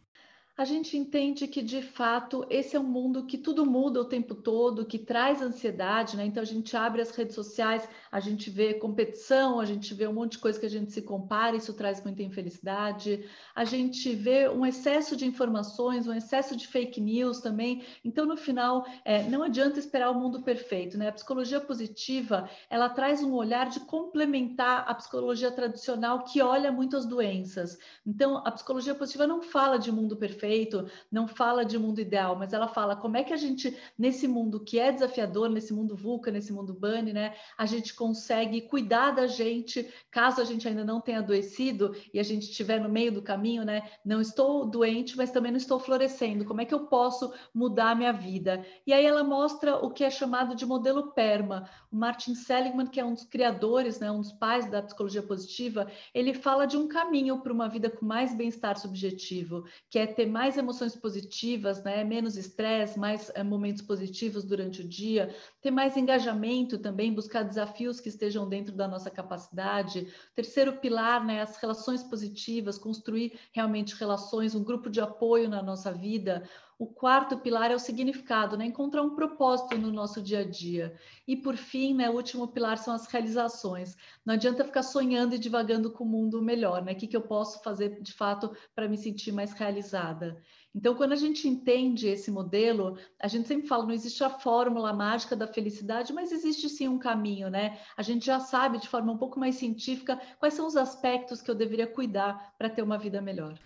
A 0.57 0.63
gente 0.63 0.97
entende 0.97 1.47
que 1.47 1.61
de 1.61 1.81
fato 1.81 2.45
esse 2.49 2.77
é 2.77 2.79
um 2.79 2.83
mundo 2.83 3.25
que 3.25 3.37
tudo 3.37 3.65
muda 3.65 3.99
o 3.99 4.05
tempo 4.05 4.33
todo, 4.33 4.85
que 4.85 4.97
traz 4.97 5.41
ansiedade, 5.41 6.15
né? 6.15 6.25
Então 6.25 6.41
a 6.41 6.45
gente 6.45 6.77
abre 6.77 7.01
as 7.01 7.11
redes 7.11 7.35
sociais, 7.35 7.87
a 8.09 8.21
gente 8.21 8.49
vê 8.49 8.73
competição, 8.75 9.59
a 9.59 9.65
gente 9.65 9.93
vê 9.93 10.07
um 10.07 10.13
monte 10.13 10.33
de 10.33 10.37
coisa 10.37 10.57
que 10.57 10.65
a 10.65 10.69
gente 10.69 10.93
se 10.93 11.01
compara, 11.01 11.57
isso 11.57 11.73
traz 11.73 12.01
muita 12.01 12.23
infelicidade. 12.23 13.25
A 13.53 13.65
gente 13.65 14.15
vê 14.15 14.47
um 14.47 14.65
excesso 14.65 15.17
de 15.17 15.25
informações, 15.25 16.07
um 16.07 16.13
excesso 16.13 16.55
de 16.55 16.65
fake 16.67 17.01
news 17.01 17.41
também. 17.41 17.83
Então 18.03 18.25
no 18.25 18.37
final 18.37 18.85
é, 19.03 19.23
não 19.23 19.43
adianta 19.43 19.77
esperar 19.77 20.09
o 20.09 20.17
mundo 20.17 20.41
perfeito, 20.41 20.97
né? 20.97 21.09
A 21.09 21.13
psicologia 21.13 21.59
positiva 21.59 22.49
ela 22.69 22.87
traz 22.87 23.21
um 23.21 23.33
olhar 23.33 23.69
de 23.69 23.81
complementar 23.81 24.85
a 24.87 24.93
psicologia 24.95 25.51
tradicional 25.51 26.23
que 26.23 26.41
olha 26.41 26.71
muito 26.71 26.95
as 26.95 27.05
doenças. 27.05 27.77
Então 28.07 28.37
a 28.37 28.51
psicologia 28.51 28.95
positiva 28.95 29.27
não 29.27 29.41
fala 29.41 29.77
de 29.77 29.91
mundo 29.91 30.15
perfeito 30.15 30.44
perfeito, 30.45 30.87
não 31.11 31.27
fala 31.27 31.65
de 31.65 31.77
mundo 31.77 31.99
ideal, 31.99 32.35
mas 32.35 32.53
ela 32.53 32.67
fala 32.67 32.95
como 32.95 33.17
é 33.17 33.23
que 33.23 33.33
a 33.33 33.37
gente, 33.37 33.75
nesse 33.97 34.27
mundo 34.27 34.59
que 34.59 34.79
é 34.79 34.91
desafiador, 34.91 35.49
nesse 35.49 35.73
mundo 35.73 35.95
VUCA, 35.95 36.31
nesse 36.31 36.53
mundo 36.53 36.73
BANI, 36.73 37.13
né, 37.13 37.33
a 37.57 37.65
gente 37.65 37.93
consegue 37.93 38.61
cuidar 38.61 39.11
da 39.11 39.25
gente, 39.25 39.91
caso 40.11 40.41
a 40.41 40.45
gente 40.45 40.67
ainda 40.67 40.83
não 40.83 41.01
tenha 41.01 41.19
adoecido 41.19 41.95
e 42.13 42.19
a 42.19 42.23
gente 42.23 42.43
estiver 42.43 42.79
no 42.79 42.89
meio 42.89 43.11
do 43.11 43.21
caminho, 43.21 43.65
né, 43.65 43.89
não 44.05 44.21
estou 44.21 44.65
doente, 44.65 45.17
mas 45.17 45.31
também 45.31 45.51
não 45.51 45.57
estou 45.57 45.79
florescendo, 45.79 46.45
como 46.45 46.61
é 46.61 46.65
que 46.65 46.73
eu 46.73 46.81
posso 46.87 47.33
mudar 47.53 47.91
a 47.91 47.95
minha 47.95 48.13
vida? 48.13 48.63
E 48.85 48.93
aí 48.93 49.05
ela 49.05 49.23
mostra 49.23 49.77
o 49.77 49.89
que 49.89 50.03
é 50.03 50.09
chamado 50.09 50.55
de 50.55 50.65
modelo 50.65 51.11
PERMA. 51.11 51.67
O 51.91 51.95
Martin 51.95 52.35
Seligman, 52.35 52.87
que 52.87 52.99
é 52.99 53.05
um 53.05 53.13
dos 53.13 53.25
criadores, 53.25 53.99
né, 53.99 54.11
um 54.11 54.21
dos 54.21 54.31
pais 54.31 54.69
da 54.69 54.81
psicologia 54.81 55.23
positiva, 55.23 55.87
ele 56.13 56.33
fala 56.33 56.65
de 56.65 56.77
um 56.77 56.87
caminho 56.87 57.39
para 57.41 57.53
uma 57.53 57.67
vida 57.67 57.89
com 57.89 58.05
mais 58.05 58.35
bem-estar 58.35 58.77
subjetivo, 58.77 59.65
que 59.89 59.97
é 59.97 60.05
ter 60.05 60.25
mais 60.35 60.57
emoções 60.57 60.93
positivas, 60.93 61.81
né? 61.81 62.03
menos 62.03 62.35
estresse, 62.35 62.99
mais 62.99 63.31
é, 63.35 63.41
momentos 63.41 63.81
positivos 63.81 64.43
durante 64.43 64.81
o 64.81 64.83
dia, 64.85 65.33
ter 65.61 65.71
mais 65.71 65.95
engajamento 65.95 66.77
também, 66.77 67.13
buscar 67.13 67.43
desafios 67.43 68.01
que 68.01 68.09
estejam 68.09 68.49
dentro 68.49 68.75
da 68.75 68.85
nossa 68.85 69.09
capacidade. 69.09 70.13
Terceiro 70.35 70.73
pilar, 70.73 71.25
né? 71.25 71.41
as 71.41 71.55
relações 71.55 72.03
positivas, 72.03 72.77
construir 72.77 73.39
realmente 73.53 73.95
relações, 73.95 74.53
um 74.53 74.61
grupo 74.61 74.89
de 74.89 74.99
apoio 74.99 75.47
na 75.47 75.63
nossa 75.63 75.93
vida. 75.93 76.43
O 76.77 76.87
quarto 76.87 77.37
pilar 77.37 77.71
é 77.71 77.75
o 77.75 77.79
significado, 77.79 78.57
né? 78.57 78.65
encontrar 78.65 79.01
um 79.01 79.15
propósito 79.15 79.77
no 79.77 79.93
nosso 79.93 80.21
dia 80.21 80.39
a 80.39 80.43
dia. 80.43 80.93
E 81.25 81.37
por 81.37 81.55
fim, 81.55 81.93
né, 81.93 82.09
o 82.09 82.15
último 82.15 82.49
pilar 82.49 82.77
são 82.77 82.93
as 82.93 83.07
realizações. 83.07 83.95
Não 84.25 84.33
adianta 84.33 84.65
ficar 84.65 84.83
sonhando 84.83 85.35
e 85.35 85.39
divagando 85.39 85.89
com 85.89 86.03
o 86.03 86.07
mundo 86.07 86.41
melhor, 86.41 86.83
né? 86.83 86.91
O 86.91 86.95
que, 86.97 87.07
que 87.07 87.15
eu 87.15 87.21
posso 87.21 87.63
fazer 87.63 88.01
de 88.01 88.11
fato 88.11 88.53
para 88.75 88.89
me 88.89 88.97
sentir 88.97 89.31
mais 89.31 89.53
realizada? 89.53 90.43
Então, 90.75 90.95
quando 90.95 91.13
a 91.13 91.15
gente 91.15 91.47
entende 91.47 92.09
esse 92.09 92.29
modelo, 92.29 92.97
a 93.21 93.29
gente 93.29 93.47
sempre 93.47 93.69
fala, 93.69 93.85
não 93.85 93.93
existe 93.93 94.21
a 94.21 94.29
fórmula 94.29 94.91
mágica 94.91 95.33
da 95.33 95.47
felicidade, 95.47 96.11
mas 96.11 96.33
existe 96.33 96.67
sim 96.67 96.89
um 96.89 96.99
caminho, 96.99 97.49
né? 97.49 97.79
A 97.95 98.01
gente 98.01 98.25
já 98.25 98.41
sabe 98.41 98.79
de 98.79 98.89
forma 98.89 99.13
um 99.13 99.17
pouco 99.17 99.39
mais 99.39 99.55
científica 99.55 100.19
quais 100.39 100.53
são 100.53 100.67
os 100.67 100.75
aspectos 100.75 101.41
que 101.41 101.49
eu 101.49 101.55
deveria 101.55 101.87
cuidar 101.87 102.53
para 102.57 102.69
ter 102.69 102.81
uma 102.81 102.97
vida 102.97 103.21
melhor. 103.21 103.57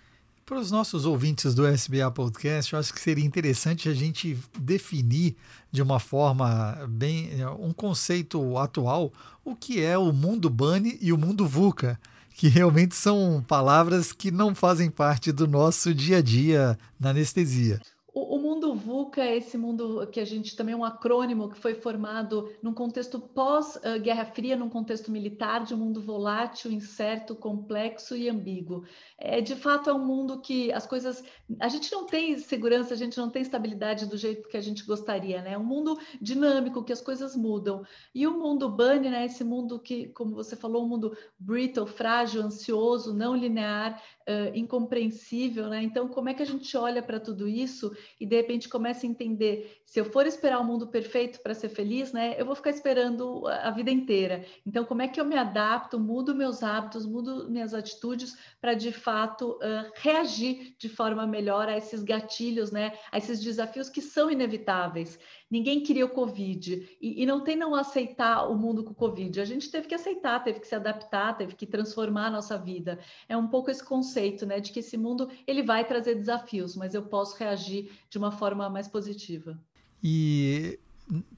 Para 0.50 0.58
os 0.58 0.72
nossos 0.72 1.06
ouvintes 1.06 1.54
do 1.54 1.68
SBA 1.68 2.10
Podcast, 2.10 2.74
eu 2.74 2.80
acho 2.80 2.92
que 2.92 3.00
seria 3.00 3.24
interessante 3.24 3.88
a 3.88 3.94
gente 3.94 4.36
definir 4.58 5.36
de 5.72 5.80
uma 5.80 6.00
forma 6.00 6.88
bem 6.90 7.30
um 7.60 7.72
conceito 7.72 8.58
atual 8.58 9.14
o 9.46 9.56
que 9.56 9.80
é 9.80 9.96
o 9.96 10.12
mundo 10.12 10.50
Bunny 10.50 10.98
e 11.02 11.14
o 11.14 11.18
mundo 11.20 11.46
VUCA, 11.46 12.00
que 12.34 12.48
realmente 12.48 12.96
são 12.96 13.46
palavras 13.48 14.12
que 14.12 14.32
não 14.32 14.56
fazem 14.56 14.90
parte 14.90 15.32
do 15.32 15.48
nosso 15.48 15.94
dia 15.94 16.18
a 16.18 16.22
dia 16.22 16.80
na 17.00 17.12
anestesia. 17.12 17.80
O, 18.22 18.40
mundo 18.40 18.74
VUCA 18.74 19.22
é 19.22 19.38
esse 19.38 19.58
mundo 19.58 20.08
que 20.12 20.20
a 20.20 20.26
gente 20.26 20.56
também 20.56 20.74
é 20.74 20.78
um 20.78 20.84
acrônimo 20.84 21.50
que 21.50 21.58
foi 21.58 21.74
formado 21.74 22.52
num 22.62 22.74
contexto 22.74 23.20
pós-Guerra 23.20 24.26
Fria, 24.26 24.56
num 24.56 24.70
contexto 24.70 25.12
militar, 25.12 25.64
de 25.64 25.74
um 25.74 25.78
mundo 25.78 26.02
volátil, 26.02 26.72
incerto, 26.72 27.36
complexo 27.36 28.16
e 28.16 28.30
ambíguo. 28.30 28.84
É, 29.18 29.42
de 29.42 29.56
fato, 29.56 29.90
é 29.90 29.94
um 29.94 30.06
mundo 30.06 30.40
que 30.42 30.72
as 30.72 30.86
coisas. 30.86 31.24
A 31.60 31.68
gente 31.68 31.92
não 31.92 32.06
tem 32.06 32.38
segurança, 32.38 32.94
a 32.94 32.98
gente 32.98 33.18
não 33.18 33.30
tem 33.30 33.42
estabilidade 33.42 34.06
do 34.06 34.18
jeito 34.18 34.48
que 34.48 34.58
a 34.58 34.62
gente 34.62 34.86
gostaria, 34.86 35.42
né? 35.42 35.54
É 35.54 35.58
um 35.58 35.64
mundo 35.64 35.98
dinâmico, 36.22 36.84
que 36.84 36.94
as 36.94 37.02
coisas 37.02 37.36
mudam. 37.36 37.84
E 38.14 38.26
o 38.28 38.38
mundo 38.38 38.70
Bunny, 38.70 39.10
né? 39.10 39.26
Esse 39.26 39.44
mundo 39.44 39.80
que, 39.80 40.08
como 40.10 40.36
você 40.36 40.56
falou, 40.56 40.84
um 40.84 40.88
mundo 40.88 41.18
brittle, 41.38 41.86
frágil, 41.86 42.42
ansioso, 42.42 43.14
não 43.14 43.36
linear, 43.36 44.02
uh, 44.30 44.56
incompreensível, 44.56 45.68
né? 45.68 45.82
Então, 45.82 46.08
como 46.08 46.30
é 46.30 46.34
que 46.34 46.44
a 46.44 46.46
gente 46.46 46.78
olha 46.78 47.02
para 47.02 47.20
tudo 47.20 47.48
isso 47.48 47.92
e 48.20 48.26
de 48.26 48.36
repente 48.36 48.70
começa 48.70 49.06
a 49.06 49.10
entender 49.10 49.82
se 49.86 50.00
eu 50.00 50.06
for 50.06 50.28
esperar 50.28 50.60
o 50.60 50.64
mundo 50.64 50.88
perfeito 50.88 51.40
para 51.42 51.56
ser 51.56 51.70
feliz, 51.70 52.14
né? 52.14 52.36
Eu 52.38 52.46
vou 52.46 52.56
ficar 52.56 52.70
esperando 52.70 53.48
a 53.48 53.72
vida 53.72 53.90
inteira. 53.90 54.46
Então, 54.66 54.86
como 54.86 55.02
é 55.02 55.08
que 55.08 55.20
eu 55.20 55.26
me 55.26 55.36
adapto, 55.36 56.00
mudo 56.00 56.36
meus 56.36 56.62
hábitos, 56.62 57.06
mudo 57.06 57.50
minhas 57.50 57.74
atitudes 57.74 58.38
para 58.62 58.76
de 58.76 58.92
fato 58.92 59.54
uh, 59.54 59.92
reagir 59.96 60.76
de 60.78 60.88
forma 60.88 61.26
melhor 61.26 61.68
a 61.68 61.78
esses 61.78 62.04
gatilhos, 62.04 62.72
né? 62.72 62.94
A 63.12 63.18
esses 63.18 63.40
desafios 63.40 63.90
que 63.90 64.02
são 64.02 64.30
inevitáveis. 64.30 65.18
Ninguém 65.50 65.82
queria 65.82 66.06
o 66.06 66.10
Covid 66.10 66.98
e, 67.02 67.24
e 67.24 67.26
não 67.26 67.44
tem 67.44 67.56
não 67.56 67.74
aceitar 67.74 68.48
o 68.48 68.56
mundo 68.56 68.84
com 68.84 68.92
o 68.92 68.96
Covid. 68.96 69.42
A 69.42 69.46
gente 69.46 69.72
teve 69.72 69.88
que 69.88 69.96
aceitar, 69.96 70.44
teve 70.44 70.60
que 70.60 70.68
se 70.68 70.76
adaptar, 70.76 71.36
teve 71.38 71.56
que 71.56 71.66
transformar 71.66 72.28
a 72.28 72.32
nossa 72.32 72.58
vida. 72.58 73.00
É 73.28 73.36
um 73.36 73.48
pouco 73.48 73.72
esse 73.72 73.84
conceito, 73.84 74.46
né, 74.46 74.60
de 74.60 74.72
que 74.72 74.80
esse 74.80 74.98
mundo 74.98 75.30
ele 75.48 75.64
vai 75.64 75.86
trazer 75.86 76.16
desafios, 76.16 76.76
mas 76.76 76.94
eu 76.94 77.04
posso 77.04 77.36
reagir 77.38 77.92
de 78.10 78.18
uma 78.18 78.32
forma 78.32 78.70
mais 78.70 78.88
positiva. 78.88 79.60
E 80.04 80.80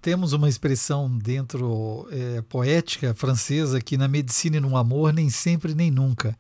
temos 0.02 0.34
uma 0.34 0.50
expressão 0.50 1.18
dentro 1.18 2.08
é, 2.12 2.42
poética 2.42 3.14
francesa 3.14 3.80
que 3.80 3.98
na 3.98 4.08
medicina 4.08 4.58
e 4.58 4.60
no 4.60 4.76
amor 4.76 5.14
nem 5.14 5.30
sempre 5.30 5.74
nem 5.74 5.90
nunca. 5.90 6.38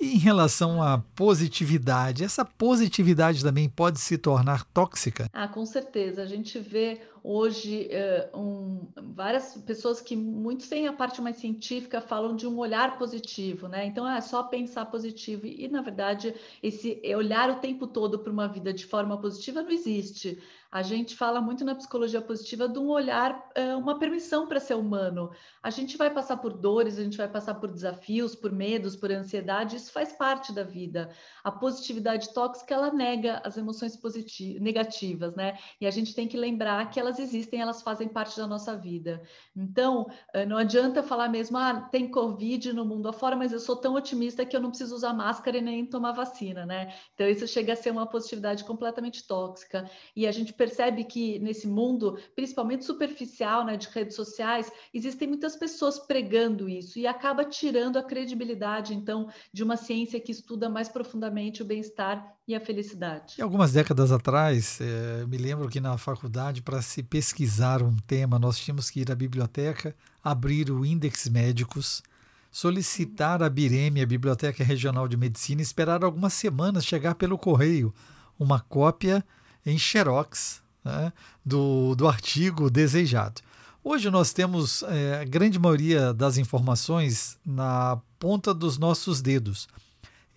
E 0.00 0.14
em 0.14 0.18
relação 0.18 0.82
à 0.82 0.98
positividade, 1.14 2.24
essa 2.24 2.42
positividade 2.42 3.42
também 3.42 3.68
pode 3.68 4.00
se 4.00 4.16
tornar 4.16 4.64
tóxica? 4.64 5.28
Ah, 5.30 5.46
com 5.46 5.66
certeza. 5.66 6.22
A 6.22 6.26
gente 6.26 6.58
vê 6.58 7.02
hoje 7.22 7.90
uh, 8.32 8.38
um, 8.38 8.88
várias 9.14 9.58
pessoas 9.58 10.00
que 10.00 10.16
muitos 10.16 10.68
têm 10.68 10.88
a 10.88 10.92
parte 10.94 11.20
mais 11.20 11.36
científica 11.36 12.00
falam 12.00 12.34
de 12.34 12.46
um 12.46 12.56
olhar 12.56 12.96
positivo, 12.98 13.68
né? 13.68 13.84
Então 13.84 14.08
é 14.08 14.22
só 14.22 14.42
pensar 14.42 14.86
positivo 14.86 15.46
e 15.46 15.68
na 15.68 15.82
verdade 15.82 16.34
esse 16.62 16.98
olhar 17.14 17.50
o 17.50 17.56
tempo 17.56 17.86
todo 17.86 18.18
para 18.18 18.32
uma 18.32 18.48
vida 18.48 18.72
de 18.72 18.86
forma 18.86 19.20
positiva 19.20 19.62
não 19.62 19.70
existe. 19.70 20.40
A 20.72 20.82
gente 20.82 21.16
fala 21.16 21.40
muito 21.40 21.64
na 21.64 21.74
psicologia 21.74 22.22
positiva 22.22 22.68
de 22.68 22.78
um 22.78 22.88
olhar, 22.88 23.50
uma 23.78 23.98
permissão 23.98 24.46
para 24.46 24.60
ser 24.60 24.74
humano. 24.74 25.30
A 25.62 25.68
gente 25.68 25.96
vai 25.96 26.08
passar 26.10 26.36
por 26.36 26.52
dores, 26.52 26.96
a 26.96 27.02
gente 27.02 27.16
vai 27.16 27.28
passar 27.28 27.56
por 27.56 27.72
desafios, 27.72 28.36
por 28.36 28.52
medos, 28.52 28.94
por 28.94 29.10
ansiedade, 29.10 29.76
isso 29.76 29.90
faz 29.90 30.12
parte 30.12 30.52
da 30.52 30.62
vida. 30.62 31.10
A 31.42 31.50
positividade 31.50 32.32
tóxica, 32.32 32.74
ela 32.74 32.92
nega 32.92 33.42
as 33.44 33.56
emoções 33.56 33.96
positivas, 33.96 34.60
negativas, 34.62 35.34
né? 35.34 35.58
E 35.80 35.86
a 35.86 35.90
gente 35.90 36.14
tem 36.14 36.28
que 36.28 36.36
lembrar 36.36 36.88
que 36.90 37.00
elas 37.00 37.18
existem, 37.18 37.60
elas 37.60 37.82
fazem 37.82 38.08
parte 38.08 38.36
da 38.36 38.46
nossa 38.46 38.76
vida. 38.76 39.22
Então, 39.56 40.06
não 40.46 40.56
adianta 40.56 41.02
falar 41.02 41.28
mesmo, 41.28 41.58
ah, 41.58 41.80
tem 41.90 42.08
Covid 42.08 42.72
no 42.72 42.84
mundo 42.84 43.08
afora, 43.08 43.34
mas 43.34 43.52
eu 43.52 43.58
sou 43.58 43.74
tão 43.74 43.94
otimista 43.94 44.46
que 44.46 44.56
eu 44.56 44.60
não 44.60 44.70
preciso 44.70 44.94
usar 44.94 45.12
máscara 45.12 45.58
e 45.58 45.60
nem 45.60 45.84
tomar 45.84 46.12
vacina, 46.12 46.64
né? 46.64 46.94
Então, 47.14 47.28
isso 47.28 47.46
chega 47.48 47.72
a 47.72 47.76
ser 47.76 47.90
uma 47.90 48.06
positividade 48.06 48.62
completamente 48.62 49.26
tóxica. 49.26 49.90
E 50.14 50.26
a 50.26 50.32
gente 50.32 50.59
percebe 50.60 51.04
que 51.04 51.38
nesse 51.38 51.66
mundo, 51.66 52.18
principalmente 52.36 52.84
superficial, 52.84 53.64
né, 53.64 53.78
de 53.78 53.88
redes 53.88 54.14
sociais, 54.14 54.70
existem 54.92 55.26
muitas 55.26 55.56
pessoas 55.56 55.98
pregando 55.98 56.68
isso 56.68 56.98
e 56.98 57.06
acaba 57.06 57.46
tirando 57.46 57.96
a 57.96 58.02
credibilidade, 58.02 58.92
então, 58.92 59.30
de 59.50 59.64
uma 59.64 59.78
ciência 59.78 60.20
que 60.20 60.30
estuda 60.30 60.68
mais 60.68 60.86
profundamente 60.86 61.62
o 61.62 61.64
bem-estar 61.64 62.36
e 62.46 62.54
a 62.54 62.60
felicidade. 62.60 63.36
E 63.38 63.42
algumas 63.42 63.72
décadas 63.72 64.12
atrás, 64.12 64.78
é, 64.82 65.24
me 65.24 65.38
lembro 65.38 65.66
que 65.66 65.80
na 65.80 65.96
faculdade, 65.96 66.60
para 66.60 66.82
se 66.82 67.02
pesquisar 67.02 67.82
um 67.82 67.96
tema, 67.96 68.38
nós 68.38 68.58
tínhamos 68.58 68.90
que 68.90 69.00
ir 69.00 69.10
à 69.10 69.14
biblioteca, 69.14 69.96
abrir 70.22 70.70
o 70.70 70.84
Index 70.84 71.26
Médicos, 71.30 72.02
solicitar 72.50 73.42
a 73.42 73.48
BIREM, 73.48 74.02
a 74.02 74.06
Biblioteca 74.06 74.62
Regional 74.62 75.08
de 75.08 75.16
Medicina, 75.16 75.62
esperar 75.62 76.04
algumas 76.04 76.34
semanas 76.34 76.84
chegar 76.84 77.14
pelo 77.14 77.38
correio 77.38 77.94
uma 78.38 78.60
cópia 78.60 79.24
em 79.64 79.78
xerox 79.78 80.62
né, 80.84 81.12
do, 81.44 81.94
do 81.94 82.08
artigo 82.08 82.70
desejado. 82.70 83.40
Hoje 83.82 84.10
nós 84.10 84.32
temos 84.32 84.82
é, 84.82 85.20
a 85.20 85.24
grande 85.24 85.58
maioria 85.58 86.12
das 86.12 86.36
informações 86.36 87.38
na 87.44 88.00
ponta 88.18 88.52
dos 88.52 88.76
nossos 88.78 89.22
dedos. 89.22 89.66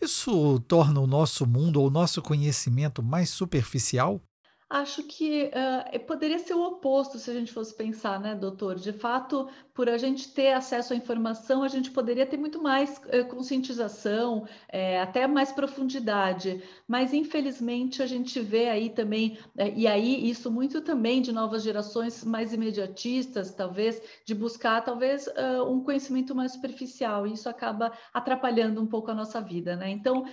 Isso 0.01 0.59
torna 0.67 0.99
o 0.99 1.07
nosso 1.07 1.45
mundo 1.45 1.81
ou 1.81 1.87
o 1.87 1.91
nosso 1.91 2.21
conhecimento 2.21 3.03
mais 3.03 3.29
superficial? 3.29 4.21
Acho 4.69 5.03
que 5.03 5.51
uh, 5.53 5.99
poderia 6.07 6.39
ser 6.39 6.55
o 6.55 6.63
oposto 6.65 7.19
se 7.19 7.29
a 7.29 7.33
gente 7.33 7.53
fosse 7.53 7.75
pensar, 7.75 8.19
né, 8.19 8.33
doutor? 8.33 8.75
De 8.75 8.91
fato, 8.91 9.47
por 9.73 9.89
a 9.89 9.97
gente 9.97 10.31
ter 10.31 10.53
acesso 10.53 10.93
à 10.93 10.95
informação, 10.95 11.63
a 11.63 11.67
gente 11.67 11.89
poderia 11.89 12.25
ter 12.25 12.37
muito 12.37 12.61
mais 12.61 12.97
uh, 12.97 13.25
conscientização, 13.27 14.47
é, 14.69 15.01
até 15.01 15.25
mais 15.25 15.51
profundidade. 15.51 16.61
Mas, 16.87 17.13
infelizmente, 17.13 18.03
a 18.03 18.05
gente 18.05 18.39
vê 18.39 18.69
aí 18.69 18.89
também, 18.91 19.37
uh, 19.57 19.73
e 19.75 19.87
aí 19.87 20.29
isso 20.29 20.51
muito 20.51 20.81
também 20.81 21.21
de 21.21 21.31
novas 21.31 21.63
gerações 21.63 22.23
mais 22.23 22.53
imediatistas, 22.53 23.51
talvez, 23.53 24.01
de 24.25 24.35
buscar 24.35 24.81
talvez 24.81 25.27
um 25.67 25.81
conhecimento 25.81 26.35
mais 26.35 26.51
superficial. 26.51 27.25
E 27.25 27.33
isso 27.33 27.49
acaba 27.49 27.91
atrapalhando 28.13 28.81
um 28.81 28.87
pouco 28.87 29.09
a 29.11 29.15
nossa 29.15 29.41
vida, 29.41 29.75
né? 29.75 29.89
Então, 29.89 30.25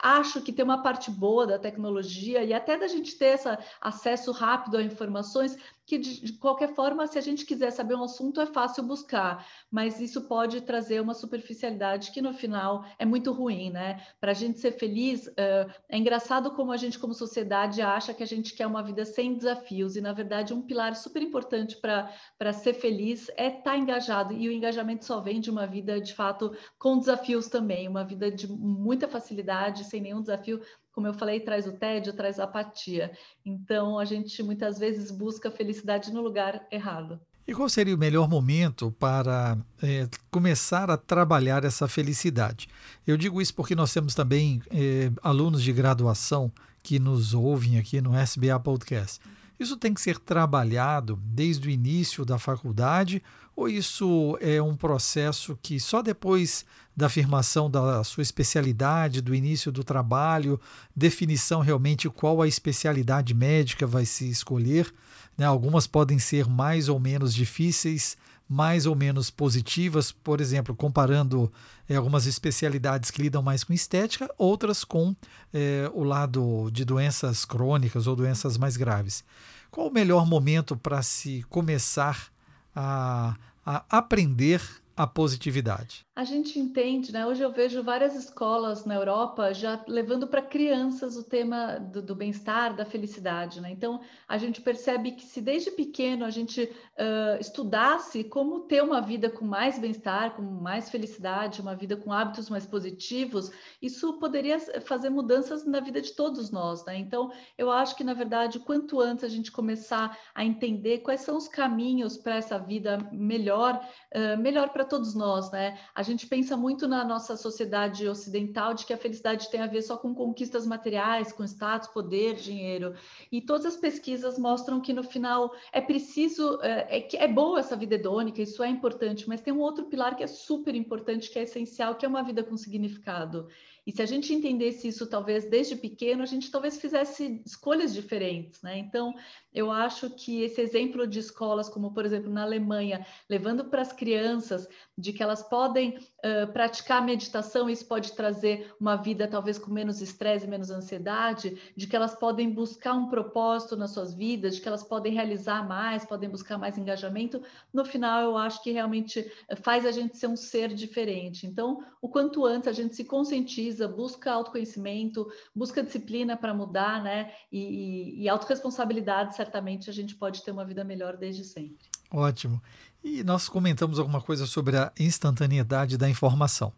acho 0.00 0.40
que 0.40 0.52
tem 0.52 0.64
uma 0.64 0.82
parte 0.82 1.10
boa 1.10 1.46
da 1.46 1.58
tecnologia 1.58 2.42
e 2.44 2.52
até 2.52 2.76
da 2.76 2.86
gente 2.86 3.16
ter 3.16 3.26
essa 3.26 3.58
acesso 3.80 4.32
rápido 4.32 4.76
a 4.76 4.82
informações, 4.82 5.56
que 5.86 5.98
de, 5.98 6.20
de, 6.20 6.32
qualquer 6.34 6.74
forma, 6.74 7.06
se 7.06 7.18
a 7.18 7.20
gente 7.20 7.44
quiser 7.44 7.70
saber 7.70 7.94
um 7.94 8.04
assunto, 8.04 8.40
é 8.40 8.46
fácil 8.46 8.82
buscar, 8.82 9.46
mas 9.70 10.00
isso 10.00 10.22
pode 10.22 10.60
trazer 10.62 11.00
uma 11.00 11.14
superficialidade 11.14 12.10
que 12.10 12.22
no 12.22 12.32
final 12.32 12.84
é 12.98 13.04
muito 13.04 13.32
ruim, 13.32 13.70
né? 13.70 14.00
Para 14.20 14.30
a 14.30 14.34
gente 14.34 14.58
ser 14.58 14.72
feliz, 14.72 15.26
uh, 15.26 15.70
é 15.88 15.98
engraçado 15.98 16.50
como 16.52 16.72
a 16.72 16.76
gente, 16.76 16.98
como 16.98 17.12
sociedade, 17.12 17.82
acha 17.82 18.14
que 18.14 18.22
a 18.22 18.26
gente 18.26 18.54
quer 18.54 18.66
uma 18.66 18.82
vida 18.82 19.04
sem 19.04 19.34
desafios, 19.34 19.96
e 19.96 20.00
na 20.00 20.12
verdade, 20.12 20.54
um 20.54 20.62
pilar 20.62 20.94
super 20.96 21.22
importante 21.22 21.76
para 21.76 22.52
ser 22.52 22.74
feliz 22.74 23.28
é 23.36 23.48
estar 23.48 23.62
tá 23.62 23.76
engajado, 23.76 24.32
e 24.32 24.48
o 24.48 24.52
engajamento 24.52 25.04
só 25.04 25.20
vem 25.20 25.40
de 25.40 25.50
uma 25.50 25.66
vida 25.66 26.00
de 26.00 26.14
fato 26.14 26.56
com 26.78 26.98
desafios 26.98 27.48
também, 27.48 27.88
uma 27.88 28.04
vida 28.04 28.30
de 28.30 28.50
muita 28.50 29.06
facilidade, 29.06 29.84
sem 29.84 30.00
nenhum 30.00 30.20
desafio, 30.20 30.60
como 30.94 31.08
eu 31.08 31.14
falei, 31.14 31.40
traz 31.40 31.66
o 31.66 31.72
tédio, 31.72 32.12
traz 32.12 32.38
a 32.38 32.44
apatia. 32.44 33.10
Então, 33.44 33.98
a 33.98 34.04
gente 34.04 34.42
muitas 34.42 34.78
vezes 34.78 35.10
busca 35.10 35.50
felicidade 35.50 36.12
no 36.12 36.22
lugar 36.22 36.66
errado. 36.70 37.20
E 37.46 37.52
qual 37.52 37.68
seria 37.68 37.94
o 37.94 37.98
melhor 37.98 38.28
momento 38.28 38.94
para 38.98 39.58
é, 39.82 40.08
começar 40.30 40.90
a 40.90 40.96
trabalhar 40.96 41.64
essa 41.64 41.86
felicidade? 41.86 42.68
Eu 43.06 43.18
digo 43.18 43.42
isso 43.42 43.52
porque 43.54 43.74
nós 43.74 43.92
temos 43.92 44.14
também 44.14 44.62
é, 44.70 45.10
alunos 45.20 45.62
de 45.62 45.72
graduação 45.72 46.50
que 46.82 46.98
nos 46.98 47.34
ouvem 47.34 47.76
aqui 47.76 48.00
no 48.00 48.16
SBA 48.16 48.58
Podcast. 48.60 49.20
Isso 49.58 49.76
tem 49.76 49.92
que 49.92 50.00
ser 50.00 50.18
trabalhado 50.18 51.18
desde 51.22 51.68
o 51.68 51.70
início 51.70 52.24
da 52.24 52.38
faculdade 52.38 53.22
ou 53.56 53.68
isso 53.68 54.36
é 54.40 54.60
um 54.60 54.76
processo 54.76 55.58
que 55.62 55.78
só 55.78 56.02
depois 56.02 56.64
da 56.96 57.06
afirmação 57.06 57.70
da 57.70 58.02
sua 58.04 58.22
especialidade, 58.22 59.20
do 59.20 59.34
início 59.34 59.72
do 59.72 59.82
trabalho, 59.82 60.60
definição 60.94 61.60
realmente 61.60 62.08
qual 62.08 62.40
a 62.42 62.48
especialidade 62.48 63.34
médica 63.34 63.86
vai 63.86 64.04
se 64.04 64.28
escolher? 64.28 64.92
Né? 65.36 65.44
Algumas 65.44 65.86
podem 65.86 66.18
ser 66.18 66.48
mais 66.48 66.88
ou 66.88 66.98
menos 66.98 67.34
difíceis, 67.34 68.16
mais 68.48 68.86
ou 68.86 68.94
menos 68.94 69.30
positivas, 69.30 70.12
por 70.12 70.40
exemplo, 70.40 70.74
comparando 70.74 71.52
é, 71.88 71.96
algumas 71.96 72.26
especialidades 72.26 73.10
que 73.10 73.22
lidam 73.22 73.42
mais 73.42 73.64
com 73.64 73.72
estética, 73.72 74.28
outras 74.36 74.84
com 74.84 75.16
é, 75.52 75.90
o 75.94 76.04
lado 76.04 76.70
de 76.70 76.84
doenças 76.84 77.44
crônicas 77.44 78.06
ou 78.06 78.14
doenças 78.14 78.56
mais 78.58 78.76
graves. 78.76 79.24
Qual 79.70 79.88
o 79.88 79.92
melhor 79.92 80.26
momento 80.26 80.76
para 80.76 81.02
se 81.02 81.44
começar 81.48 82.28
a, 82.76 83.36
a 83.64 83.84
aprender 83.90 84.60
a 84.96 85.06
positividade? 85.06 86.06
A 86.16 86.22
gente 86.22 86.60
entende, 86.60 87.12
né? 87.12 87.26
Hoje 87.26 87.42
eu 87.42 87.50
vejo 87.50 87.82
várias 87.82 88.14
escolas 88.14 88.84
na 88.84 88.94
Europa 88.94 89.52
já 89.52 89.84
levando 89.88 90.28
para 90.28 90.40
crianças 90.40 91.16
o 91.16 91.24
tema 91.24 91.76
do, 91.80 92.00
do 92.00 92.14
bem-estar, 92.14 92.72
da 92.76 92.84
felicidade, 92.84 93.60
né? 93.60 93.72
Então 93.72 94.00
a 94.28 94.38
gente 94.38 94.60
percebe 94.60 95.10
que 95.10 95.26
se 95.26 95.40
desde 95.40 95.72
pequeno 95.72 96.24
a 96.24 96.30
gente 96.30 96.62
uh, 96.62 97.40
estudasse 97.40 98.22
como 98.22 98.60
ter 98.60 98.80
uma 98.80 99.00
vida 99.00 99.28
com 99.28 99.44
mais 99.44 99.76
bem-estar, 99.76 100.36
com 100.36 100.42
mais 100.42 100.88
felicidade, 100.88 101.60
uma 101.60 101.74
vida 101.74 101.96
com 101.96 102.12
hábitos 102.12 102.48
mais 102.48 102.64
positivos, 102.64 103.50
isso 103.82 104.16
poderia 104.20 104.60
fazer 104.82 105.10
mudanças 105.10 105.66
na 105.66 105.80
vida 105.80 106.00
de 106.00 106.12
todos 106.12 106.48
nós, 106.52 106.84
né? 106.84 106.96
Então 106.96 107.32
eu 107.58 107.72
acho 107.72 107.96
que 107.96 108.04
na 108.04 108.14
verdade 108.14 108.60
quanto 108.60 109.00
antes 109.00 109.24
a 109.24 109.28
gente 109.28 109.50
começar 109.50 110.16
a 110.32 110.44
entender 110.44 110.98
quais 110.98 111.22
são 111.22 111.36
os 111.36 111.48
caminhos 111.48 112.16
para 112.16 112.36
essa 112.36 112.56
vida 112.56 112.98
melhor, 113.10 113.84
uh, 114.14 114.40
melhor 114.40 114.68
para 114.68 114.84
todos 114.84 115.12
nós, 115.16 115.50
né? 115.50 115.76
A 115.92 116.03
gente 116.04 116.26
pensa 116.26 116.56
muito 116.56 116.86
na 116.86 117.04
nossa 117.04 117.36
sociedade 117.36 118.08
ocidental 118.08 118.72
de 118.72 118.86
que 118.86 118.92
a 118.92 118.96
felicidade 118.96 119.50
tem 119.50 119.60
a 119.60 119.66
ver 119.66 119.82
só 119.82 119.96
com 119.96 120.14
conquistas 120.14 120.64
materiais, 120.64 121.32
com 121.32 121.42
status, 121.42 121.88
poder, 121.88 122.36
dinheiro. 122.36 122.94
E 123.32 123.40
todas 123.40 123.66
as 123.66 123.76
pesquisas 123.76 124.38
mostram 124.38 124.80
que 124.80 124.92
no 124.92 125.02
final 125.02 125.52
é 125.72 125.80
preciso, 125.80 126.60
é, 126.62 126.98
é, 126.98 127.24
é 127.24 127.28
boa 127.28 127.58
essa 127.58 127.74
vida 127.74 127.96
hedônica, 127.96 128.40
isso 128.40 128.62
é 128.62 128.68
importante, 128.68 129.28
mas 129.28 129.40
tem 129.40 129.52
um 129.52 129.60
outro 129.60 129.86
pilar 129.86 130.16
que 130.16 130.22
é 130.22 130.28
super 130.28 130.74
importante, 130.76 131.28
que 131.28 131.38
é 131.38 131.42
essencial, 131.42 131.96
que 131.96 132.06
é 132.06 132.08
uma 132.08 132.22
vida 132.22 132.44
com 132.44 132.56
significado. 132.56 133.48
E 133.86 133.92
se 133.92 134.00
a 134.00 134.06
gente 134.06 134.32
entendesse 134.32 134.88
isso, 134.88 135.06
talvez 135.06 135.44
desde 135.44 135.76
pequeno, 135.76 136.22
a 136.22 136.26
gente 136.26 136.50
talvez 136.50 136.78
fizesse 136.78 137.42
escolhas 137.44 137.92
diferentes, 137.92 138.62
né? 138.62 138.78
Então, 138.78 139.14
eu 139.54 139.70
acho 139.70 140.10
que 140.10 140.42
esse 140.42 140.60
exemplo 140.60 141.06
de 141.06 141.20
escolas, 141.20 141.68
como 141.68 141.92
por 141.92 142.04
exemplo 142.04 142.30
na 142.30 142.42
Alemanha, 142.42 143.06
levando 143.30 143.64
para 143.66 143.82
as 143.82 143.92
crianças 143.92 144.68
de 144.98 145.12
que 145.12 145.22
elas 145.22 145.42
podem 145.42 145.98
uh, 145.98 146.52
praticar 146.52 147.04
meditação, 147.04 147.70
isso 147.70 147.86
pode 147.86 148.12
trazer 148.12 148.74
uma 148.80 148.96
vida 148.96 149.28
talvez 149.28 149.58
com 149.58 149.70
menos 149.70 150.02
estresse, 150.02 150.46
menos 150.46 150.70
ansiedade, 150.70 151.56
de 151.76 151.86
que 151.86 151.94
elas 151.96 152.14
podem 152.14 152.50
buscar 152.50 152.94
um 152.94 153.08
propósito 153.08 153.76
nas 153.76 153.92
suas 153.92 154.12
vidas, 154.12 154.56
de 154.56 154.60
que 154.60 154.68
elas 154.68 154.82
podem 154.82 155.12
realizar 155.12 155.66
mais, 155.66 156.04
podem 156.04 156.28
buscar 156.28 156.58
mais 156.58 156.76
engajamento. 156.76 157.42
No 157.72 157.84
final, 157.84 158.22
eu 158.22 158.36
acho 158.36 158.62
que 158.62 158.72
realmente 158.72 159.30
faz 159.62 159.86
a 159.86 159.92
gente 159.92 160.16
ser 160.16 160.26
um 160.26 160.36
ser 160.36 160.74
diferente. 160.74 161.46
Então, 161.46 161.84
o 162.02 162.08
quanto 162.08 162.44
antes 162.44 162.68
a 162.68 162.72
gente 162.72 162.94
se 162.94 163.04
conscientiza 163.04 163.88
busca 163.88 164.32
autoconhecimento, 164.32 165.30
busca 165.54 165.82
disciplina 165.82 166.36
para 166.36 166.54
mudar, 166.54 167.02
né? 167.02 167.32
E, 167.50 167.58
e, 167.58 168.22
e 168.22 168.28
autorresponsabilidade, 168.28 169.36
certamente 169.44 169.90
a 169.90 169.92
gente 169.92 170.14
pode 170.14 170.42
ter 170.42 170.50
uma 170.50 170.64
vida 170.64 170.82
melhor 170.82 171.16
desde 171.16 171.44
sempre. 171.44 171.86
Ótimo. 172.10 172.62
E 173.02 173.22
nós 173.22 173.48
comentamos 173.48 173.98
alguma 173.98 174.20
coisa 174.20 174.46
sobre 174.46 174.76
a 174.76 174.90
instantaneidade 174.98 175.98
da 175.98 176.08
informação. 176.08 176.72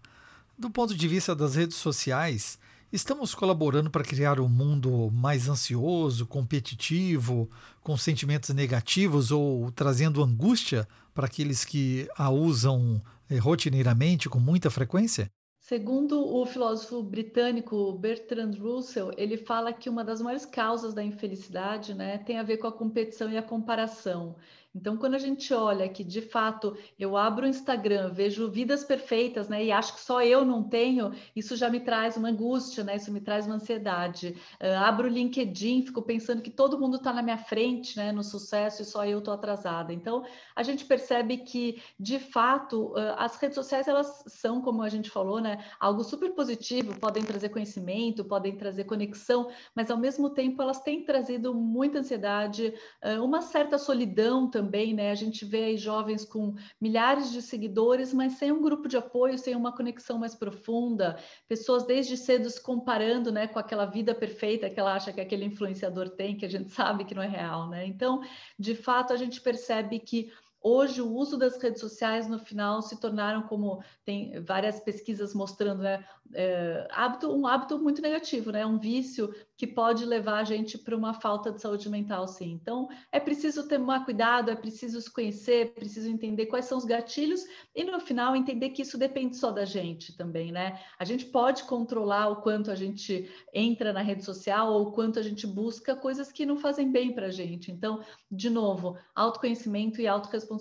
Do 0.59 0.69
ponto 0.69 0.95
de 0.95 1.09
vista 1.09 1.35
das 1.35 1.55
redes 1.55 1.77
sociais, 1.77 2.59
estamos 2.93 3.35
colaborando 3.35 3.91
para 3.91 4.03
criar 4.03 4.41
um 4.41 4.49
mundo 4.49 5.11
mais 5.13 5.49
ansioso, 5.49 6.27
competitivo, 6.27 7.49
com 7.83 7.97
sentimentos 7.97 8.51
negativos 8.51 9.31
ou 9.31 9.71
trazendo 9.71 10.25
angústia 10.25 10.89
para 11.15 11.27
aqueles 11.27 11.65
que 11.65 12.09
a 12.17 12.31
usam 12.31 13.01
eh, 13.31 13.39
rotineiramente 13.39 14.29
com 14.29 14.41
muita 14.41 14.71
frequência? 14.71 15.31
Segundo 15.69 16.25
o 16.25 16.47
filósofo 16.47 17.03
britânico 17.03 17.93
Bertrand 17.95 18.53
Russell, 18.53 19.11
ele 19.17 19.37
fala 19.37 19.73
que 19.73 19.91
uma 19.91 20.05
das 20.05 20.23
maiores 20.23 20.47
causas 20.47 20.95
da 20.95 21.03
infelicidade 21.03 21.93
né, 21.93 22.19
tem 22.19 22.39
a 22.39 22.45
ver 22.45 22.59
com 22.59 22.69
a 22.69 22.73
competição 22.73 23.29
e 23.33 23.37
a 23.37 23.43
comparação. 23.43 24.37
Então, 24.77 24.95
quando 24.99 25.15
a 25.15 25.19
gente 25.19 25.55
olha 25.55 25.89
que, 25.89 26.05
de 26.05 26.21
fato, 26.21 26.77
eu 26.99 27.17
abro 27.17 27.47
o 27.47 27.49
Instagram, 27.49 28.11
vejo 28.13 28.51
vidas 28.51 28.85
perfeitas, 28.85 29.49
né, 29.49 29.65
e 29.65 29.73
acho 29.73 29.95
que 29.95 30.01
só 30.01 30.23
eu 30.23 30.45
não 30.45 30.63
tenho, 30.63 31.15
isso 31.35 31.57
já 31.57 31.71
me 31.71 31.81
traz 31.81 32.15
uma 32.19 32.29
angústia, 32.29 32.85
né, 32.85 32.97
isso 32.97 33.11
me 33.11 33.23
traz 33.23 33.47
uma 33.47 33.55
ansiedade. 33.55 34.37
Uh, 34.61 34.77
abro 34.85 35.09
o 35.09 35.11
LinkedIn, 35.11 35.87
fico 35.87 36.03
pensando 36.03 36.43
que 36.43 36.51
todo 36.51 36.79
mundo 36.79 36.99
está 36.99 37.11
na 37.11 37.23
minha 37.23 37.39
frente, 37.39 37.97
né, 37.97 38.13
no 38.13 38.23
sucesso, 38.23 38.83
e 38.83 38.85
só 38.85 39.07
eu 39.07 39.21
estou 39.21 39.33
atrasada. 39.33 39.95
Então, 39.95 40.27
a 40.55 40.63
gente 40.63 40.85
percebe 40.85 41.39
que, 41.39 41.81
de 41.99 42.19
fato, 42.19 42.89
uh, 42.89 43.17
as 43.17 43.35
redes 43.37 43.55
sociais, 43.55 43.89
elas 43.89 44.25
são, 44.27 44.61
como 44.61 44.83
a 44.83 44.91
gente 44.91 45.09
falou, 45.09 45.41
né, 45.41 45.65
algo 45.81 46.05
super 46.05 46.31
positivo, 46.35 47.01
podem 47.01 47.23
trazer 47.23 47.49
conhecimento, 47.49 48.27
podem 48.27 48.55
trazer 48.55 48.85
conexão, 48.85 49.49
mas, 49.75 49.91
ao 49.91 49.97
mesmo 49.97 50.29
tempo, 50.29 50.61
elas 50.61 50.83
têm 50.83 51.03
trazido 51.03 51.55
muita 51.55 52.01
ansiedade, 52.01 52.75
uh, 53.03 53.25
uma 53.25 53.41
certa 53.41 53.79
solidão 53.79 54.51
também, 54.51 54.66
também, 54.67 54.93
né? 54.93 55.13
A 55.13 55.15
gente 55.15 55.45
vê 55.45 55.65
aí 55.65 55.77
jovens 55.77 56.25
com 56.25 56.55
milhares 56.81 57.31
de 57.31 57.41
seguidores, 57.41 58.13
mas 58.13 58.35
sem 58.35 58.51
um 58.51 58.61
grupo 58.61 58.89
de 58.89 58.97
apoio, 58.97 59.39
sem 59.39 59.55
uma 59.55 59.75
conexão 59.75 60.19
mais 60.19 60.35
profunda, 60.35 61.17
pessoas 61.49 61.87
desde 61.87 62.17
cedo 62.17 62.51
se 62.51 62.61
comparando, 62.61 63.31
né, 63.31 63.47
com 63.47 63.59
aquela 63.59 63.87
vida 63.87 64.15
perfeita 64.15 64.69
que 64.69 64.79
ela 64.79 64.95
acha 64.95 65.13
que 65.13 65.21
aquele 65.21 65.45
influenciador 65.45 66.11
tem, 66.11 66.37
que 66.37 66.45
a 66.45 66.51
gente 66.51 66.71
sabe 66.71 67.05
que 67.05 67.15
não 67.15 67.23
é 67.23 67.29
real, 67.29 67.69
né? 67.69 67.87
Então, 67.87 68.21
de 68.59 68.75
fato, 68.75 69.13
a 69.13 69.17
gente 69.17 69.41
percebe 69.41 70.01
que 70.01 70.33
Hoje, 70.69 71.01
o 71.01 71.09
uso 71.13 71.37
das 71.37 71.63
redes 71.63 71.81
sociais, 71.81 72.27
no 72.27 72.41
final, 72.41 72.83
se 72.83 72.99
tornaram, 73.01 73.43
como 73.43 73.85
tem 74.05 74.41
várias 74.43 74.81
pesquisas 74.81 75.33
mostrando, 75.33 75.83
né, 75.83 76.05
é, 76.35 76.89
hábito, 76.91 77.33
um 77.33 77.47
hábito 77.47 77.79
muito 77.79 78.03
negativo, 78.03 78.51
né, 78.51 78.67
um 78.67 78.77
vício 78.77 79.33
que 79.57 79.65
pode 79.65 80.05
levar 80.05 80.39
a 80.41 80.45
gente 80.45 80.77
para 80.77 80.97
uma 80.97 81.15
falta 81.15 81.53
de 81.53 81.61
saúde 81.61 81.89
mental, 81.89 82.27
sim. 82.27 82.51
Então, 82.51 82.89
é 83.13 83.21
preciso 83.21 83.69
tomar 83.69 84.05
cuidado, 84.05 84.51
é 84.51 84.57
preciso 84.57 85.01
se 85.01 85.11
conhecer, 85.11 85.67
é 85.67 85.71
preciso 85.71 86.11
entender 86.11 86.47
quais 86.47 86.65
são 86.65 86.77
os 86.77 86.85
gatilhos 86.85 87.45
e, 87.75 87.85
no 87.85 88.01
final, 88.01 88.35
entender 88.35 88.71
que 88.71 88.83
isso 88.83 88.99
depende 88.99 89.37
só 89.37 89.53
da 89.53 89.65
gente 89.65 90.17
também, 90.17 90.51
né? 90.53 90.81
A 90.99 91.05
gente 91.05 91.27
pode 91.27 91.63
controlar 91.63 92.29
o 92.29 92.43
quanto 92.43 92.71
a 92.73 92.75
gente 92.75 93.31
entra 93.55 93.93
na 93.93 94.03
rede 94.03 94.25
social 94.25 94.73
ou 94.73 94.89
o 94.89 94.93
quanto 94.93 95.19
a 95.19 95.23
gente 95.23 95.47
busca 95.47 95.95
coisas 95.95 96.33
que 96.33 96.45
não 96.45 96.59
fazem 96.59 96.91
bem 96.91 97.15
para 97.15 97.29
a 97.29 97.31
gente. 97.31 97.71
Então, 97.71 98.03
de 98.31 98.51
novo, 98.51 98.99
autoconhecimento 99.15 100.01
e 100.01 100.07
autorresponsabilidade, 100.07 100.56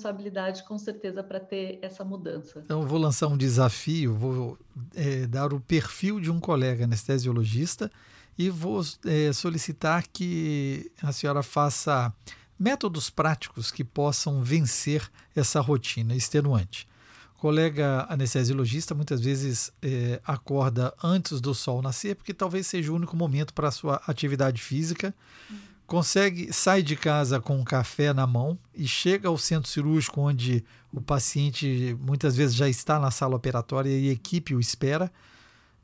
com 0.64 0.78
certeza, 0.78 1.24
para 1.24 1.40
ter 1.40 1.80
essa 1.82 2.04
mudança. 2.04 2.62
Então, 2.64 2.86
vou 2.86 3.00
lançar 3.00 3.28
um 3.28 3.38
desafio, 3.38 4.14
vou 4.14 4.58
é, 4.94 5.26
dar 5.28 5.54
o 5.54 5.60
perfil 5.60 6.20
de 6.20 6.30
um 6.32 6.40
colega 6.40 6.86
anestesiologista 6.86 7.92
e 8.38 8.50
vou 8.50 8.82
é, 9.06 9.32
solicitar 9.34 10.06
que 10.08 10.92
a 11.02 11.12
senhora 11.12 11.42
faça 11.42 12.14
métodos 12.60 13.10
práticos 13.10 13.72
que 13.72 13.84
possam 13.84 14.42
vencer 14.42 15.10
essa 15.36 15.60
rotina 15.60 16.16
extenuante. 16.16 16.88
O 17.38 17.40
colega 17.40 18.06
anestesiologista 18.10 18.96
muitas 18.96 19.22
vezes 19.22 19.72
é, 19.82 20.20
acorda 20.26 20.94
antes 21.04 21.42
do 21.42 21.54
sol 21.54 21.82
nascer, 21.82 22.16
porque 22.16 22.34
talvez 22.34 22.66
seja 22.66 22.92
o 22.92 22.96
único 22.96 23.16
momento 23.16 23.54
para 23.54 23.68
a 23.68 23.72
sua 23.72 24.02
atividade 24.08 24.62
física. 24.62 25.14
Consegue, 25.86 26.52
sai 26.52 26.82
de 26.82 26.96
casa 26.96 27.40
com 27.40 27.60
um 27.60 27.64
café 27.64 28.12
na 28.12 28.26
mão 28.26 28.58
e 28.74 28.88
chega 28.88 29.28
ao 29.28 29.38
centro 29.38 29.70
cirúrgico, 29.70 30.20
onde 30.20 30.66
o 30.92 31.00
paciente 31.00 31.96
muitas 32.02 32.36
vezes 32.36 32.56
já 32.56 32.68
está 32.68 33.00
na 33.00 33.12
sala 33.12 33.36
operatória 33.36 33.90
e 33.90 34.10
a 34.10 34.14
equipe 34.14 34.56
o 34.56 34.60
espera. 34.60 35.12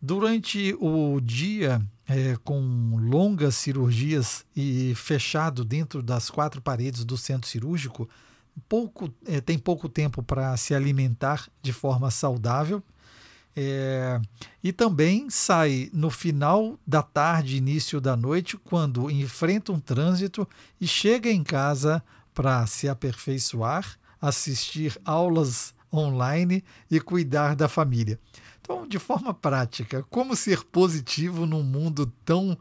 Durante 0.02 0.76
o 0.80 1.22
dia, 1.22 1.80
é, 2.08 2.36
com 2.44 2.98
longas 3.00 3.56
cirurgias 3.56 4.44
e 4.56 4.94
fechado 4.96 5.64
dentro 5.64 6.02
das 6.02 6.32
quatro 6.32 6.60
paredes 6.60 7.06
do 7.06 7.16
centro 7.16 7.48
cirúrgico, 7.48 8.10
pouco, 8.68 9.14
é, 9.28 9.40
tem 9.40 9.60
pouco 9.60 9.88
tempo 9.88 10.24
para 10.24 10.58
se 10.58 10.74
alimentar 10.74 11.48
de 11.62 11.72
forma 11.72 12.10
saudável. 12.10 12.82
É, 13.56 14.20
e 14.64 14.72
também 14.72 15.30
sai 15.30 15.90
no 15.94 16.10
final 16.10 16.80
da 16.88 17.02
tarde, 17.02 17.58
início 17.58 18.00
da 18.00 18.16
noite, 18.16 18.58
quando 18.58 19.12
enfrenta 19.12 19.72
um 19.72 19.80
trânsito 19.80 20.48
e 20.80 20.88
chega 20.88 21.30
em 21.30 21.44
casa 21.44 22.04
para 22.34 22.66
se 22.66 22.88
aperfeiçoar, 22.88 23.98
assistir 24.22 24.98
aulas 25.04 25.74
online 25.94 26.64
e 26.90 27.00
cuidar 27.00 27.56
da 27.56 27.68
família. 27.68 28.20
Então, 28.62 28.88
de 28.88 29.00
forma 29.00 29.34
prática, 29.34 30.06
como 30.10 30.36
ser 30.36 30.64
positivo 30.64 31.46
num 31.46 31.64
mundo 31.64 32.06
tão 32.24 32.58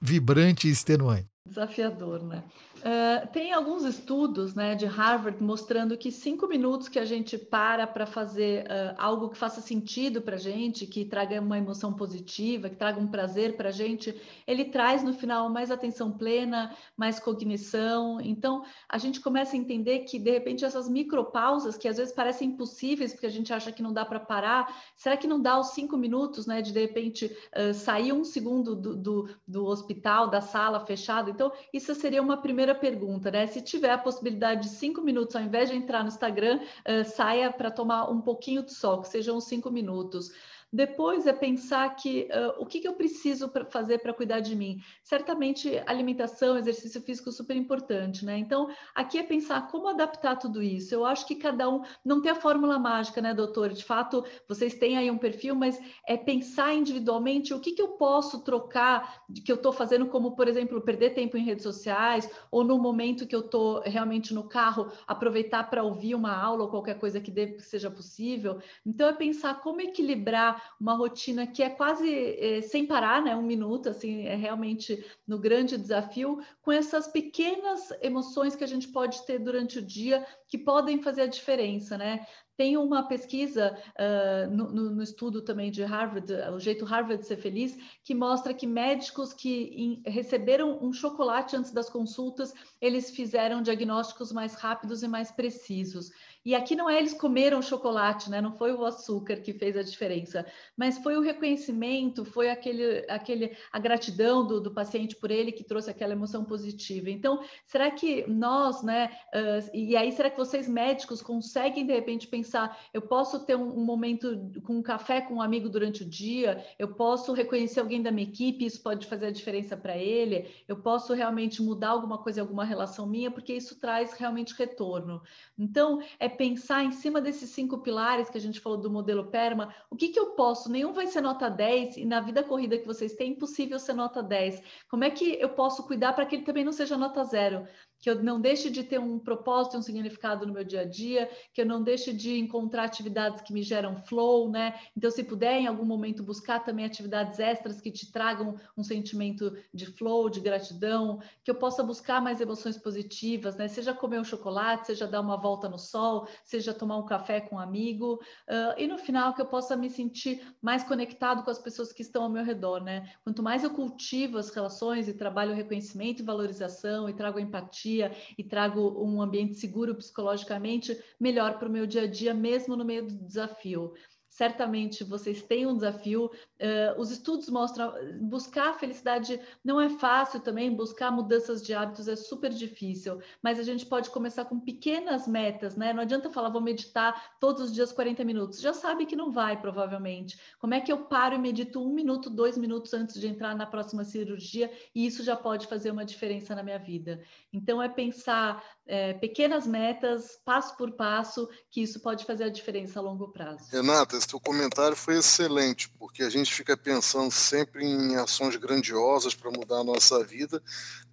vibrante 0.00 0.68
e 0.68 0.70
extenuante? 0.70 1.26
Desafiador, 1.46 2.22
né? 2.22 2.44
Uh, 2.80 3.28
tem 3.30 3.52
alguns 3.52 3.84
estudos 3.84 4.54
né, 4.54 4.74
de 4.74 4.86
Harvard 4.86 5.42
mostrando 5.42 5.98
que 5.98 6.10
cinco 6.10 6.46
minutos 6.46 6.88
que 6.88 6.98
a 6.98 7.04
gente 7.04 7.36
para 7.36 7.86
para 7.86 8.06
fazer 8.06 8.64
uh, 8.64 8.94
algo 8.96 9.28
que 9.28 9.36
faça 9.36 9.60
sentido 9.60 10.22
para 10.22 10.36
a 10.36 10.38
gente, 10.38 10.86
que 10.86 11.04
traga 11.04 11.40
uma 11.40 11.58
emoção 11.58 11.92
positiva, 11.92 12.70
que 12.70 12.76
traga 12.76 12.98
um 12.98 13.06
prazer 13.06 13.54
para 13.54 13.68
a 13.68 13.72
gente, 13.72 14.18
ele 14.46 14.64
traz 14.64 15.02
no 15.02 15.12
final 15.12 15.50
mais 15.50 15.70
atenção 15.70 16.10
plena, 16.10 16.74
mais 16.96 17.20
cognição. 17.20 18.18
Então, 18.20 18.64
a 18.88 18.96
gente 18.96 19.20
começa 19.20 19.54
a 19.54 19.58
entender 19.58 20.00
que, 20.00 20.18
de 20.18 20.30
repente, 20.30 20.64
essas 20.64 20.88
micropausas, 20.88 21.76
que 21.76 21.86
às 21.86 21.98
vezes 21.98 22.14
parecem 22.14 22.48
impossíveis, 22.48 23.12
porque 23.12 23.26
a 23.26 23.30
gente 23.30 23.52
acha 23.52 23.70
que 23.70 23.82
não 23.82 23.92
dá 23.92 24.06
para 24.06 24.20
parar, 24.20 24.74
será 24.96 25.18
que 25.18 25.26
não 25.26 25.40
dá 25.40 25.58
os 25.58 25.68
cinco 25.68 25.98
minutos, 25.98 26.46
né, 26.46 26.62
de 26.62 26.72
de 26.72 26.80
repente 26.80 27.26
uh, 27.26 27.74
sair 27.74 28.12
um 28.12 28.24
segundo 28.24 28.74
do, 28.74 28.96
do, 28.96 29.28
do 29.46 29.66
hospital, 29.66 30.30
da 30.30 30.40
sala 30.40 30.80
fechada? 30.86 31.30
Então, 31.30 31.52
isso 31.74 31.94
seria 31.94 32.22
uma 32.22 32.38
primeira 32.38 32.69
primeira 32.74 32.74
pergunta, 32.74 33.30
né? 33.30 33.46
Se 33.46 33.60
tiver 33.60 33.90
a 33.90 33.98
possibilidade 33.98 34.62
de 34.62 34.68
cinco 34.68 35.00
minutos, 35.02 35.36
ao 35.36 35.42
invés 35.42 35.68
de 35.68 35.76
entrar 35.76 36.02
no 36.02 36.08
Instagram, 36.08 36.58
uh, 36.58 37.04
saia 37.04 37.52
para 37.52 37.70
tomar 37.70 38.10
um 38.10 38.20
pouquinho 38.20 38.62
de 38.62 38.72
sol, 38.72 39.00
que 39.02 39.08
sejam 39.08 39.40
cinco 39.40 39.70
minutos. 39.70 40.30
Depois 40.72 41.26
é 41.26 41.32
pensar 41.32 41.96
que 41.96 42.28
uh, 42.30 42.62
o 42.62 42.66
que, 42.66 42.78
que, 42.78 42.86
eu 42.86 42.94
preciso 42.94 43.50
fazer 43.70 43.98
para 43.98 44.14
cuidar 44.14 44.38
de 44.38 44.54
mim. 44.54 44.80
Certamente 45.02 45.82
alimentação, 45.84 46.56
exercício 46.56 47.00
físico 47.00 47.32
super 47.32 47.56
importante, 47.56 48.24
né? 48.24 48.38
Então 48.38 48.68
aqui 48.94 49.18
é 49.18 49.22
pensar 49.22 49.68
como 49.68 49.88
adaptar 49.88 50.36
tudo 50.36 50.62
isso. 50.62 50.94
Eu 50.94 51.04
acho 51.04 51.26
que 51.26 51.34
cada 51.34 51.68
um 51.68 51.82
não 52.04 52.22
tem 52.22 52.30
a 52.30 52.36
fórmula 52.36 52.78
mágica, 52.78 53.20
né, 53.20 53.34
doutor? 53.34 53.70
De 53.70 53.84
fato, 53.84 54.24
vocês 54.46 54.74
têm 54.74 54.96
aí 54.96 55.10
um 55.10 55.18
perfil, 55.18 55.56
mas 55.56 55.80
é 56.06 56.16
pensar 56.16 56.72
individualmente 56.72 57.52
o 57.52 57.58
que, 57.58 57.72
que 57.72 57.82
eu 57.82 57.88
posso 57.88 58.44
trocar 58.44 59.24
de 59.28 59.40
que 59.40 59.50
eu 59.50 59.56
estou 59.56 59.72
fazendo, 59.72 60.06
como 60.06 60.36
por 60.36 60.46
exemplo 60.46 60.80
perder 60.80 61.14
tempo 61.14 61.36
em 61.36 61.44
redes 61.44 61.64
sociais 61.64 62.30
ou 62.50 62.62
no 62.62 62.78
momento 62.78 63.26
que 63.26 63.34
eu 63.34 63.40
estou 63.40 63.80
realmente 63.80 64.32
no 64.32 64.48
carro 64.48 64.92
aproveitar 65.06 65.68
para 65.68 65.82
ouvir 65.82 66.14
uma 66.14 66.32
aula 66.32 66.62
ou 66.62 66.70
qualquer 66.70 66.98
coisa 66.98 67.20
que, 67.20 67.30
dê, 67.30 67.48
que 67.48 67.62
seja 67.62 67.90
possível. 67.90 68.60
Então 68.86 69.08
é 69.08 69.12
pensar 69.12 69.60
como 69.60 69.80
equilibrar 69.80 70.59
uma 70.78 70.94
rotina 70.94 71.46
que 71.46 71.62
é 71.62 71.70
quase 71.70 72.08
é, 72.12 72.60
sem 72.62 72.86
parar, 72.86 73.22
né? 73.22 73.36
Um 73.36 73.42
minuto, 73.42 73.88
assim, 73.88 74.26
é 74.26 74.34
realmente 74.34 75.04
no 75.26 75.38
grande 75.38 75.76
desafio, 75.76 76.40
com 76.62 76.72
essas 76.72 77.08
pequenas 77.08 77.90
emoções 78.00 78.54
que 78.54 78.64
a 78.64 78.66
gente 78.66 78.88
pode 78.88 79.24
ter 79.26 79.38
durante 79.38 79.78
o 79.78 79.82
dia 79.82 80.26
que 80.48 80.58
podem 80.58 81.02
fazer 81.02 81.22
a 81.22 81.26
diferença, 81.26 81.96
né? 81.96 82.26
Tem 82.56 82.76
uma 82.76 83.08
pesquisa 83.08 83.74
uh, 83.98 84.54
no, 84.54 84.90
no, 84.90 85.02
estudo 85.02 85.40
também 85.40 85.70
de 85.70 85.82
Harvard, 85.82 86.30
o 86.54 86.58
jeito 86.58 86.84
Harvard 86.84 87.24
ser 87.24 87.38
feliz, 87.38 87.74
que 88.04 88.14
mostra 88.14 88.52
que 88.52 88.66
médicos 88.66 89.32
que 89.32 89.72
in, 89.74 90.02
receberam 90.04 90.78
um 90.82 90.92
chocolate 90.92 91.56
antes 91.56 91.72
das 91.72 91.88
consultas, 91.88 92.52
eles 92.78 93.10
fizeram 93.12 93.62
diagnósticos 93.62 94.30
mais 94.30 94.54
rápidos 94.56 95.02
e 95.02 95.08
mais 95.08 95.30
precisos. 95.30 96.10
E 96.44 96.54
aqui 96.54 96.74
não 96.74 96.88
é 96.88 96.98
eles 96.98 97.12
comeram 97.12 97.60
chocolate, 97.60 98.30
né? 98.30 98.40
Não 98.40 98.56
foi 98.56 98.72
o 98.72 98.84
açúcar 98.84 99.36
que 99.36 99.52
fez 99.52 99.76
a 99.76 99.82
diferença, 99.82 100.46
mas 100.74 100.96
foi 100.98 101.16
o 101.16 101.20
reconhecimento, 101.20 102.24
foi 102.24 102.48
aquele, 102.48 103.04
aquele 103.10 103.56
a 103.70 103.78
gratidão 103.78 104.46
do, 104.46 104.58
do 104.58 104.70
paciente 104.70 105.16
por 105.16 105.30
ele 105.30 105.52
que 105.52 105.62
trouxe 105.62 105.90
aquela 105.90 106.12
emoção 106.12 106.42
positiva. 106.44 107.10
Então, 107.10 107.42
será 107.66 107.90
que 107.90 108.26
nós, 108.26 108.82
né? 108.82 109.10
Uh, 109.34 109.76
e 109.76 109.96
aí, 109.96 110.10
será 110.12 110.30
que 110.30 110.38
vocês 110.38 110.66
médicos 110.66 111.20
conseguem 111.20 111.84
de 111.84 111.92
repente 111.92 112.26
pensar? 112.26 112.78
Eu 112.94 113.02
posso 113.02 113.44
ter 113.44 113.54
um, 113.54 113.78
um 113.78 113.84
momento 113.84 114.50
com 114.64 114.76
um 114.76 114.82
café 114.82 115.20
com 115.20 115.34
um 115.34 115.42
amigo 115.42 115.68
durante 115.68 116.04
o 116.04 116.08
dia? 116.08 116.64
Eu 116.78 116.94
posso 116.94 117.34
reconhecer 117.34 117.80
alguém 117.80 118.02
da 118.02 118.10
minha 118.10 118.26
equipe? 118.26 118.64
Isso 118.64 118.82
pode 118.82 119.06
fazer 119.06 119.26
a 119.26 119.30
diferença 119.30 119.76
para 119.76 119.96
ele? 119.96 120.50
Eu 120.66 120.76
posso 120.76 121.12
realmente 121.12 121.60
mudar 121.60 121.90
alguma 121.90 122.16
coisa, 122.16 122.40
alguma 122.40 122.64
relação 122.64 123.06
minha? 123.06 123.30
Porque 123.30 123.52
isso 123.52 123.78
traz 123.78 124.14
realmente 124.14 124.54
retorno. 124.54 125.20
Então, 125.58 126.00
é 126.18 126.29
pensar 126.30 126.84
em 126.84 126.92
cima 126.92 127.20
desses 127.20 127.50
cinco 127.50 127.78
pilares 127.78 128.30
que 128.30 128.38
a 128.38 128.40
gente 128.40 128.60
falou 128.60 128.78
do 128.78 128.90
modelo 128.90 129.26
PERMA, 129.26 129.74
o 129.90 129.96
que, 129.96 130.08
que 130.08 130.18
eu 130.18 130.30
posso? 130.30 130.70
Nenhum 130.70 130.92
vai 130.92 131.06
ser 131.06 131.20
nota 131.20 131.48
10 131.48 131.98
e 131.98 132.04
na 132.04 132.20
vida 132.20 132.42
corrida 132.42 132.78
que 132.78 132.86
vocês 132.86 133.14
têm, 133.14 133.28
é 133.28 133.30
impossível 133.32 133.78
ser 133.78 133.92
nota 133.92 134.22
10. 134.22 134.62
Como 134.88 135.04
é 135.04 135.10
que 135.10 135.38
eu 135.40 135.50
posso 135.50 135.86
cuidar 135.86 136.12
para 136.12 136.24
que 136.26 136.36
ele 136.36 136.44
também 136.44 136.64
não 136.64 136.72
seja 136.72 136.96
nota 136.96 137.24
zero? 137.24 137.66
que 138.00 138.08
eu 138.08 138.22
não 138.22 138.40
deixe 138.40 138.70
de 138.70 138.82
ter 138.82 138.98
um 138.98 139.18
propósito, 139.18 139.76
um 139.76 139.82
significado 139.82 140.46
no 140.46 140.54
meu 140.54 140.64
dia 140.64 140.80
a 140.80 140.84
dia, 140.84 141.30
que 141.52 141.60
eu 141.60 141.66
não 141.66 141.82
deixe 141.82 142.12
de 142.12 142.38
encontrar 142.38 142.84
atividades 142.84 143.42
que 143.42 143.52
me 143.52 143.62
geram 143.62 143.96
flow, 143.96 144.50
né? 144.50 144.74
Então, 144.96 145.10
se 145.10 145.22
puder, 145.22 145.60
em 145.60 145.66
algum 145.66 145.84
momento, 145.84 146.22
buscar 146.22 146.60
também 146.60 146.86
atividades 146.86 147.38
extras 147.38 147.80
que 147.80 147.92
te 147.92 148.10
tragam 148.10 148.56
um 148.76 148.82
sentimento 148.82 149.54
de 149.72 149.86
flow, 149.86 150.30
de 150.30 150.40
gratidão, 150.40 151.20
que 151.44 151.50
eu 151.50 151.54
possa 151.54 151.82
buscar 151.82 152.22
mais 152.22 152.40
emoções 152.40 152.78
positivas, 152.78 153.56
né? 153.56 153.68
Seja 153.68 153.92
comer 153.92 154.18
um 154.18 154.24
chocolate, 154.24 154.86
seja 154.86 155.06
dar 155.06 155.20
uma 155.20 155.36
volta 155.36 155.68
no 155.68 155.78
sol, 155.78 156.19
seja 156.44 156.74
tomar 156.74 156.96
um 156.98 157.04
café 157.04 157.40
com 157.40 157.56
um 157.56 157.58
amigo, 157.58 158.14
uh, 158.48 158.78
e 158.78 158.86
no 158.86 158.98
final 158.98 159.34
que 159.34 159.42
eu 159.42 159.46
possa 159.46 159.76
me 159.76 159.90
sentir 159.90 160.42
mais 160.60 160.82
conectado 160.82 161.42
com 161.42 161.50
as 161.50 161.58
pessoas 161.58 161.92
que 161.92 162.02
estão 162.02 162.22
ao 162.22 162.30
meu 162.30 162.44
redor, 162.44 162.82
né? 162.82 163.12
Quanto 163.24 163.42
mais 163.42 163.64
eu 163.64 163.70
cultivo 163.70 164.38
as 164.38 164.50
relações 164.50 165.08
e 165.08 165.14
trabalho 165.14 165.52
o 165.52 165.54
reconhecimento 165.54 166.20
e 166.20 166.24
valorização 166.24 167.08
e 167.08 167.12
trago 167.12 167.38
empatia 167.38 168.12
e 168.36 168.44
trago 168.44 169.02
um 169.02 169.20
ambiente 169.20 169.54
seguro 169.54 169.94
psicologicamente, 169.94 170.98
melhor 171.18 171.58
para 171.58 171.68
o 171.68 171.72
meu 171.72 171.86
dia 171.86 172.02
a 172.02 172.06
dia, 172.06 172.34
mesmo 172.34 172.76
no 172.76 172.84
meio 172.84 173.06
do 173.06 173.14
desafio 173.26 173.92
certamente 174.30 175.02
vocês 175.02 175.42
têm 175.42 175.66
um 175.66 175.74
desafio. 175.74 176.26
Uh, 176.26 176.98
os 176.98 177.10
estudos 177.10 177.50
mostram 177.50 177.92
buscar 178.20 178.70
a 178.70 178.74
felicidade 178.74 179.40
não 179.64 179.80
é 179.80 179.88
fácil 179.88 180.40
também, 180.40 180.74
buscar 180.74 181.10
mudanças 181.10 181.62
de 181.62 181.74
hábitos 181.74 182.06
é 182.06 182.14
super 182.14 182.50
difícil, 182.50 183.20
mas 183.42 183.58
a 183.58 183.62
gente 183.62 183.84
pode 183.84 184.08
começar 184.10 184.44
com 184.44 184.60
pequenas 184.60 185.26
metas, 185.26 185.76
né? 185.76 185.92
Não 185.92 186.02
adianta 186.02 186.30
falar, 186.30 186.48
vou 186.48 186.60
meditar 186.60 187.38
todos 187.40 187.62
os 187.62 187.72
dias 187.74 187.92
40 187.92 188.24
minutos, 188.24 188.60
já 188.60 188.72
sabe 188.72 189.04
que 189.04 189.16
não 189.16 189.32
vai, 189.32 189.60
provavelmente. 189.60 190.38
Como 190.58 190.74
é 190.74 190.80
que 190.80 190.92
eu 190.92 191.04
paro 191.06 191.34
e 191.34 191.38
medito 191.38 191.82
um 191.84 191.92
minuto, 191.92 192.30
dois 192.30 192.56
minutos 192.56 192.94
antes 192.94 193.20
de 193.20 193.26
entrar 193.26 193.56
na 193.56 193.66
próxima 193.66 194.04
cirurgia 194.04 194.70
e 194.94 195.06
isso 195.06 195.24
já 195.24 195.36
pode 195.36 195.66
fazer 195.66 195.90
uma 195.90 196.04
diferença 196.04 196.54
na 196.54 196.62
minha 196.62 196.78
vida? 196.78 197.20
Então, 197.52 197.82
é 197.82 197.88
pensar 197.88 198.62
é, 198.90 199.14
pequenas 199.14 199.68
metas, 199.68 200.36
passo 200.44 200.76
por 200.76 200.90
passo, 200.90 201.48
que 201.70 201.80
isso 201.80 202.00
pode 202.00 202.24
fazer 202.24 202.42
a 202.42 202.48
diferença 202.48 202.98
a 202.98 203.02
longo 203.02 203.28
prazo. 203.28 203.64
Renata, 203.70 204.16
esse 204.16 204.26
teu 204.26 204.40
comentário 204.40 204.96
foi 204.96 205.18
excelente, 205.18 205.88
porque 205.90 206.24
a 206.24 206.28
gente 206.28 206.52
fica 206.52 206.76
pensando 206.76 207.30
sempre 207.30 207.86
em 207.86 208.16
ações 208.16 208.56
grandiosas 208.56 209.32
para 209.32 209.48
mudar 209.52 209.78
a 209.78 209.84
nossa 209.84 210.24
vida, 210.24 210.60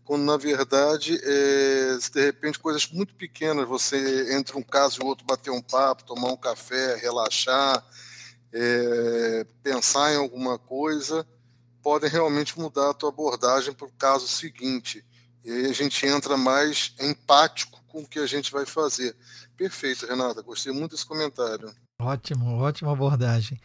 quando 0.04 0.24
na 0.24 0.38
verdade, 0.38 1.20
é, 1.24 1.98
de 2.12 2.22
repente, 2.26 2.58
coisas 2.58 2.88
muito 2.88 3.14
pequenas, 3.14 3.68
você 3.68 4.36
entre 4.36 4.58
um 4.58 4.64
caso 4.64 5.00
e 5.00 5.06
outro 5.06 5.24
bater 5.24 5.52
um 5.52 5.62
papo, 5.62 6.04
tomar 6.04 6.32
um 6.32 6.38
café, 6.38 6.96
relaxar, 6.96 7.86
é, 8.52 9.46
pensar 9.62 10.14
em 10.14 10.18
alguma 10.18 10.58
coisa, 10.58 11.28
podem 11.84 12.10
realmente 12.10 12.60
mudar 12.60 12.90
a 12.90 12.94
tua 12.94 13.10
abordagem 13.10 13.72
para 13.72 13.86
o 13.86 13.92
caso 13.92 14.28
seguinte. 14.28 15.06
E 15.48 15.52
aí 15.52 15.66
a 15.68 15.74
gente 15.74 16.06
entra 16.06 16.36
mais 16.36 16.94
empático 17.00 17.82
com 17.88 18.02
o 18.02 18.06
que 18.06 18.20
a 18.20 18.28
gente 18.28 18.52
vai 18.52 18.66
fazer. 18.66 19.16
Perfeito, 19.56 20.06
Renata. 20.06 20.42
Gostei 20.42 20.74
muito 20.74 20.92
desse 20.92 21.06
comentário. 21.06 21.74
Ótimo, 22.02 22.58
ótima 22.58 22.92
abordagem. 22.92 23.58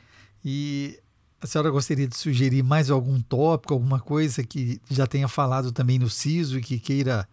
E 0.44 1.00
a 1.40 1.46
senhora 1.48 1.70
gostaria 1.70 2.06
de 2.06 2.16
sugerir 2.16 2.62
mais 2.62 2.88
algum 2.88 3.20
tópico, 3.20 3.74
alguma 3.74 3.98
coisa 3.98 4.44
que 4.44 4.80
já 4.88 5.08
tenha 5.08 5.26
falado 5.26 5.72
também 5.72 5.98
no 5.98 6.08
CISO 6.08 6.56
e 6.56 6.62
que 6.62 6.78
queira 6.78 7.28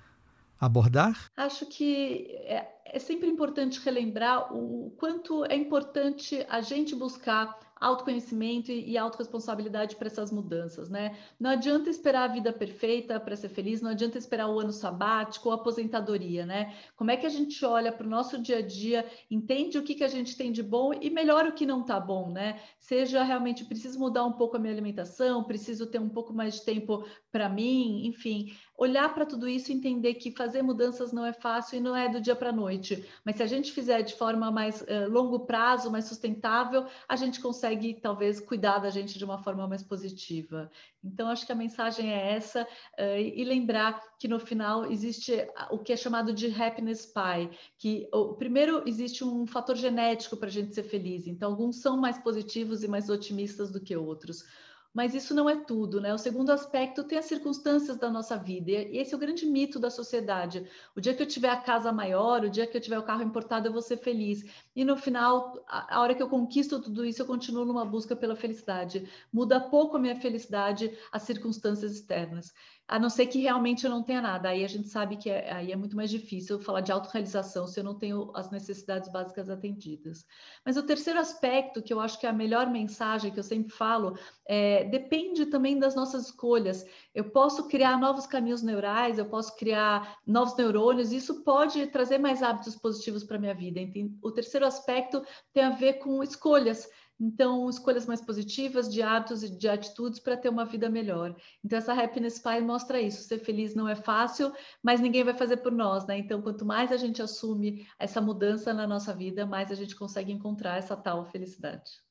abordar? 0.60 1.28
Acho 1.38 1.68
que 1.68 2.26
é, 2.46 2.68
é 2.86 2.98
sempre 2.98 3.30
importante 3.30 3.80
relembrar 3.80 4.52
o 4.52 4.92
quanto 4.98 5.46
é 5.46 5.56
importante 5.56 6.44
a 6.50 6.60
gente 6.62 6.96
buscar 6.96 7.56
autoconhecimento 7.80 8.72
e 8.72 8.98
autorresponsabilidade 8.98 9.96
para 9.96 10.08
essas 10.08 10.32
mudanças, 10.32 10.90
né? 10.90 11.18
Não 11.40 11.52
adianta 11.52 11.90
esperar 11.90 12.30
a 12.30 12.34
vida 12.34 12.52
perfeita 12.52 13.20
para 13.20 13.36
ser 13.36 13.50
feliz, 13.50 13.82
não 13.82 13.92
adianta 13.92 14.18
esperar 14.18 14.50
o 14.50 14.60
ano 14.60 14.72
sabático 14.72 15.50
ou 15.50 15.56
aposentadoria, 15.56 16.46
né? 16.46 16.76
Como 16.96 17.12
é 17.12 17.18
que 17.18 17.26
a 17.26 17.30
gente 17.30 17.64
olha 17.66 17.92
para 17.92 18.06
o 18.06 18.10
nosso 18.10 18.38
dia 18.42 18.58
a 18.58 18.62
dia, 18.62 19.06
entende 19.30 19.78
o 19.78 19.84
que, 19.84 19.96
que 19.96 20.04
a 20.04 20.08
gente 20.08 20.36
tem 20.36 20.52
de 20.52 20.62
bom 20.62 20.94
e 20.94 21.10
melhora 21.10 21.50
o 21.50 21.54
que 21.54 21.66
não 21.66 21.82
está 21.82 22.00
bom, 22.00 22.32
né? 22.32 22.60
Seja 22.80 23.24
realmente 23.24 23.66
preciso 23.66 24.00
mudar 24.00 24.26
um 24.26 24.34
pouco 24.34 24.58
a 24.58 24.60
minha 24.60 24.74
alimentação, 24.74 25.44
preciso 25.44 25.88
ter 25.88 26.00
um 26.00 26.10
pouco 26.10 26.34
mais 26.34 26.56
de 26.56 26.66
tempo 26.66 27.06
para 27.32 27.48
mim, 27.48 28.06
enfim, 28.08 28.54
olhar 28.80 29.14
para 29.14 29.26
tudo 29.26 29.48
isso 29.48 29.72
e 29.72 29.76
entender 29.76 30.14
que 30.14 30.32
fazer 30.32 30.62
mudanças 30.62 31.12
não 31.12 31.26
é 31.26 31.34
fácil 31.34 31.78
e 31.78 31.82
não 31.82 31.94
é 31.94 32.08
do 32.08 32.22
dia 32.22 32.36
para 32.36 32.50
a 32.50 32.54
noite, 32.54 33.06
mas 33.26 33.36
se 33.36 33.44
a 33.44 33.46
gente 33.46 33.74
fizer 33.74 34.02
de 34.02 34.16
forma 34.16 34.50
mais 34.50 34.82
uh, 34.82 35.10
longo 35.10 35.42
prazo, 35.42 35.92
mais 35.92 36.06
sustentável, 36.06 36.86
a 37.08 37.16
gente 37.18 37.42
consegue 37.42 37.94
talvez 37.96 38.40
cuidar 38.40 38.80
da 38.80 38.90
gente 38.90 39.18
de 39.18 39.26
uma 39.26 39.38
forma 39.38 39.68
mais 39.68 39.84
positiva. 39.84 40.72
Então, 41.04 41.28
acho 41.30 41.46
que 41.46 41.52
a 41.52 41.56
mensagem 41.56 42.12
é 42.12 42.34
essa, 42.34 42.64
uh, 42.64 43.18
e 43.18 43.44
lembrar 43.44 44.02
que 44.18 44.30
no 44.30 44.40
final 44.40 44.90
existe 44.90 45.34
o 45.70 45.78
que 45.78 45.92
é 45.92 45.98
chamado 45.98 46.32
de 46.34 46.48
happiness 46.48 47.06
pie, 47.06 47.50
que 47.78 48.08
o, 48.14 48.34
primeiro 48.34 48.84
existe 48.88 49.26
um 49.26 49.46
fator 49.46 49.76
genético 49.76 50.38
para 50.38 50.48
a 50.48 50.52
gente 50.52 50.74
ser 50.74 50.84
feliz, 50.84 51.28
então 51.28 51.52
alguns 51.52 51.78
são 51.78 51.98
mais 51.98 52.18
positivos 52.18 52.82
e 52.82 52.88
mais 52.88 53.10
otimistas 53.10 53.72
do 53.72 53.82
que 53.82 53.96
outros 53.96 54.46
mas 54.94 55.14
isso 55.14 55.34
não 55.34 55.50
é 55.50 55.56
tudo, 55.56 56.02
né? 56.02 56.14
O 56.14 56.18
segundo 56.18 56.52
aspecto 56.52 57.04
tem 57.04 57.18
as 57.18 57.26
circunstâncias 57.26 57.98
da 57.98 58.10
nossa 58.10 58.38
vida, 58.38 58.72
e 58.72 58.98
esse 58.98 59.14
é 59.14 59.18
o 59.18 59.20
grande 59.20 59.46
mito 59.46 59.80
da 59.80 59.90
sociedade. 59.90 60.68
O 60.96 61.02
dia 61.02 61.14
que 61.14 61.22
eu 61.22 61.28
tiver 61.28 61.50
a 61.50 61.58
casa 61.58 61.92
maior, 61.92 62.44
o 62.44 62.50
dia 62.50 62.68
que 62.68 62.76
eu 62.78 62.82
tiver 62.82 63.00
o 63.00 63.04
carro 63.04 63.24
importado, 63.24 63.68
eu 63.68 63.74
vou 63.74 63.82
ser 63.82 63.98
feliz. 63.98 64.44
E 64.76 64.84
no 64.84 64.98
final, 64.98 65.64
a 65.68 66.02
hora 66.02 66.16
que 66.16 66.24
eu 66.24 66.30
conquisto 66.30 66.82
tudo 66.82 67.06
isso, 67.06 67.22
eu 67.22 67.26
continuo 67.26 67.66
numa 67.66 67.86
busca 67.86 68.16
pela 68.16 68.36
felicidade. 68.36 69.08
Muda 69.32 69.60
pouco 69.60 69.98
a 69.98 70.00
minha 70.00 70.16
felicidade 70.16 70.98
as 71.12 71.24
circunstâncias 71.24 71.92
externas 71.94 72.54
a 72.90 72.98
não 72.98 73.08
ser 73.08 73.28
que 73.28 73.40
realmente 73.40 73.86
eu 73.86 73.92
não 73.92 74.02
tenha 74.02 74.20
nada. 74.20 74.50
Aí 74.50 74.66
a 74.66 74.68
gente 74.68 74.90
sabe 74.90 75.16
que 75.16 75.30
é, 75.30 75.54
aí 75.54 75.72
é 75.72 75.76
muito 75.76 75.96
mais 75.96 76.10
difícil 76.10 76.60
falar 76.60 76.82
de 76.82 76.92
autorrealização 76.92 77.68
se 77.68 77.80
eu 77.80 77.84
não 77.84 77.94
tenho 77.94 78.32
as 78.36 78.50
necessidades 78.50 79.12
básicas 79.12 79.48
atendidas. 79.48 80.26
Mas 80.66 80.76
o 80.76 80.82
terceiro 80.82 81.20
aspecto, 81.20 81.84
que 81.84 81.94
eu 81.94 82.00
acho 82.00 82.20
que 82.20 82.26
é 82.26 82.30
a 82.30 82.34
melhor 82.34 82.68
mensagem 82.68 83.32
que 83.32 83.40
eu 83.40 83.44
sempre 83.44 83.72
falo, 83.72 84.18
é, 84.48 84.86
depende 84.86 85.46
também 85.46 85.78
das 85.78 85.94
nossas 85.94 86.26
escolhas. 86.26 86.84
Eu 87.14 87.26
posso 87.26 87.68
criar 87.68 88.00
novos 88.00 88.26
caminhos 88.26 88.64
neurais, 88.64 89.20
eu 89.20 89.26
posso 89.26 89.56
criar 89.56 90.18
novos 90.26 90.58
neurônios, 90.58 91.12
isso 91.12 91.44
pode 91.44 91.86
trazer 91.88 92.18
mais 92.18 92.42
hábitos 92.42 92.76
positivos 92.76 93.24
para 93.24 93.38
a 93.38 93.40
minha 93.40 93.54
vida. 93.54 93.80
Então, 93.80 94.18
o 94.24 94.32
terceiro 94.32 94.66
aspecto 94.66 95.24
tem 95.54 95.64
a 95.64 95.70
ver 95.70 96.00
com 96.00 96.24
escolhas. 96.24 96.90
Então, 97.20 97.70
escolhas 97.70 98.06
mais 98.06 98.22
positivas 98.22 98.88
de 98.88 99.02
hábitos 99.02 99.44
e 99.44 99.50
de 99.50 99.68
atitudes 99.68 100.20
para 100.20 100.38
ter 100.38 100.48
uma 100.48 100.64
vida 100.64 100.90
melhor. 100.90 101.36
Então, 101.64 101.78
essa 101.78 101.94
Happiness 101.94 102.40
Pie 102.40 102.62
mostra 102.62 103.02
isso. 103.02 103.28
Ser 103.28 103.40
feliz 103.40 103.76
não 103.76 103.90
é 103.90 103.96
fácil, 103.96 104.54
mas 104.82 105.02
ninguém 105.02 105.24
vai 105.24 105.34
fazer 105.34 105.58
por 105.58 105.72
nós, 105.72 106.06
né? 106.06 106.18
Então, 106.18 106.42
quanto 106.42 106.66
mais 106.66 106.94
a 106.94 106.98
gente 106.98 107.22
assume 107.22 107.86
essa 108.00 108.22
mudança 108.22 108.74
na 108.74 108.88
nossa 108.88 109.14
vida, 109.14 109.46
mais 109.46 109.70
a 109.70 109.76
gente 109.76 109.96
consegue 109.96 110.32
encontrar 110.32 110.78
essa 110.78 110.96
tal 110.96 111.26
felicidade. 111.26 112.02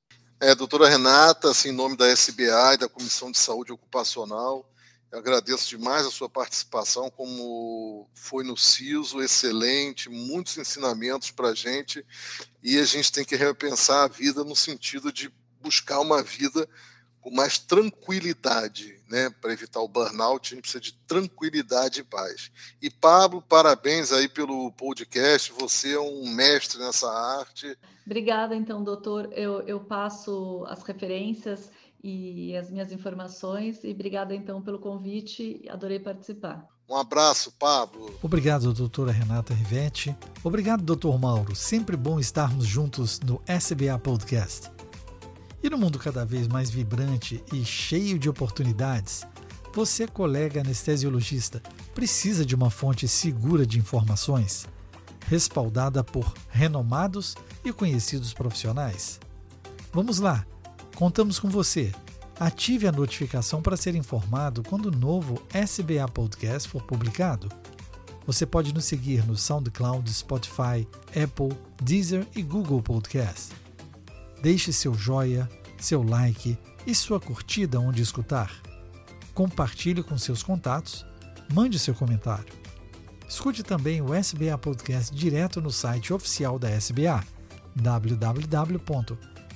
É, 0.40 0.54
doutora 0.54 0.88
Renata, 0.88 1.50
assim, 1.50 1.70
em 1.70 1.72
nome 1.72 1.96
da 1.96 2.06
SBA 2.08 2.74
e 2.74 2.76
da 2.76 2.88
Comissão 2.88 3.32
de 3.32 3.38
Saúde 3.38 3.72
Ocupacional, 3.72 4.70
eu 5.10 5.18
agradeço 5.18 5.68
demais 5.68 6.06
a 6.06 6.10
sua 6.10 6.28
participação, 6.28 7.10
como 7.10 8.08
foi 8.14 8.44
no 8.44 8.56
CISO, 8.56 9.22
excelente, 9.22 10.10
muitos 10.10 10.58
ensinamentos 10.58 11.30
para 11.30 11.48
a 11.48 11.54
gente, 11.54 12.04
e 12.62 12.78
a 12.78 12.84
gente 12.84 13.10
tem 13.10 13.24
que 13.24 13.34
repensar 13.34 14.04
a 14.04 14.08
vida 14.08 14.44
no 14.44 14.54
sentido 14.54 15.10
de 15.10 15.32
buscar 15.62 16.00
uma 16.00 16.22
vida 16.22 16.68
com 17.20 17.30
mais 17.30 17.58
tranquilidade, 17.58 19.00
né? 19.08 19.30
Para 19.30 19.52
evitar 19.52 19.80
o 19.80 19.88
burnout, 19.88 20.52
a 20.52 20.54
gente 20.54 20.62
precisa 20.62 20.80
de 20.80 20.92
tranquilidade 21.06 22.00
e 22.00 22.04
paz. 22.04 22.50
E 22.80 22.90
Pablo, 22.90 23.42
parabéns 23.42 24.12
aí 24.12 24.28
pelo 24.28 24.70
podcast, 24.72 25.52
você 25.52 25.94
é 25.94 26.00
um 26.00 26.28
mestre 26.28 26.78
nessa 26.78 27.10
arte. 27.10 27.76
Obrigada, 28.06 28.54
então, 28.54 28.84
doutor. 28.84 29.30
Eu, 29.32 29.60
eu 29.62 29.80
passo 29.80 30.64
as 30.68 30.82
referências 30.82 31.70
e 32.02 32.56
as 32.56 32.70
minhas 32.70 32.92
informações. 32.92 33.82
E 33.84 33.90
obrigada 33.90 34.34
então 34.34 34.62
pelo 34.62 34.78
convite, 34.78 35.62
adorei 35.68 35.98
participar. 35.98 36.66
Um 36.88 36.96
abraço, 36.96 37.52
Pablo. 37.58 38.18
Obrigado, 38.22 38.72
doutora 38.72 39.12
Renata 39.12 39.52
Rivetti. 39.52 40.16
Obrigado, 40.42 40.82
doutor 40.82 41.18
Mauro. 41.18 41.54
Sempre 41.54 41.96
bom 41.96 42.18
estarmos 42.18 42.64
juntos 42.64 43.20
no 43.20 43.42
SBA 43.46 43.98
Podcast. 43.98 44.70
E 45.62 45.68
no 45.68 45.76
mundo 45.76 45.98
cada 45.98 46.24
vez 46.24 46.48
mais 46.48 46.70
vibrante 46.70 47.44
e 47.52 47.62
cheio 47.64 48.18
de 48.18 48.28
oportunidades, 48.28 49.26
você, 49.74 50.06
colega 50.06 50.60
anestesiologista, 50.60 51.62
precisa 51.94 52.44
de 52.44 52.54
uma 52.54 52.70
fonte 52.70 53.06
segura 53.06 53.66
de 53.66 53.78
informações, 53.78 54.66
respaldada 55.26 56.02
por 56.02 56.32
renomados 56.48 57.34
e 57.64 57.72
conhecidos 57.72 58.32
profissionais? 58.32 59.20
Vamos 59.92 60.20
lá! 60.20 60.46
Contamos 60.98 61.38
com 61.38 61.48
você. 61.48 61.92
Ative 62.40 62.88
a 62.88 62.90
notificação 62.90 63.62
para 63.62 63.76
ser 63.76 63.94
informado 63.94 64.64
quando 64.64 64.86
o 64.86 64.90
novo 64.90 65.40
SBA 65.54 66.08
Podcast 66.12 66.68
for 66.68 66.82
publicado. 66.82 67.48
Você 68.26 68.44
pode 68.44 68.74
nos 68.74 68.86
seguir 68.86 69.24
no 69.24 69.36
SoundCloud, 69.36 70.12
Spotify, 70.12 70.88
Apple, 71.10 71.56
Deezer 71.80 72.26
e 72.34 72.42
Google 72.42 72.82
Podcast. 72.82 73.54
Deixe 74.42 74.72
seu 74.72 74.92
joia, 74.92 75.48
seu 75.78 76.02
like 76.02 76.58
e 76.84 76.92
sua 76.96 77.20
curtida 77.20 77.78
onde 77.78 78.02
escutar. 78.02 78.60
Compartilhe 79.32 80.02
com 80.02 80.18
seus 80.18 80.42
contatos, 80.42 81.06
mande 81.52 81.78
seu 81.78 81.94
comentário. 81.94 82.52
Escute 83.28 83.62
também 83.62 84.02
o 84.02 84.12
SBA 84.12 84.58
Podcast 84.58 85.14
direto 85.14 85.60
no 85.60 85.70
site 85.70 86.12
oficial 86.12 86.58
da 86.58 86.68
SBA, 86.70 87.24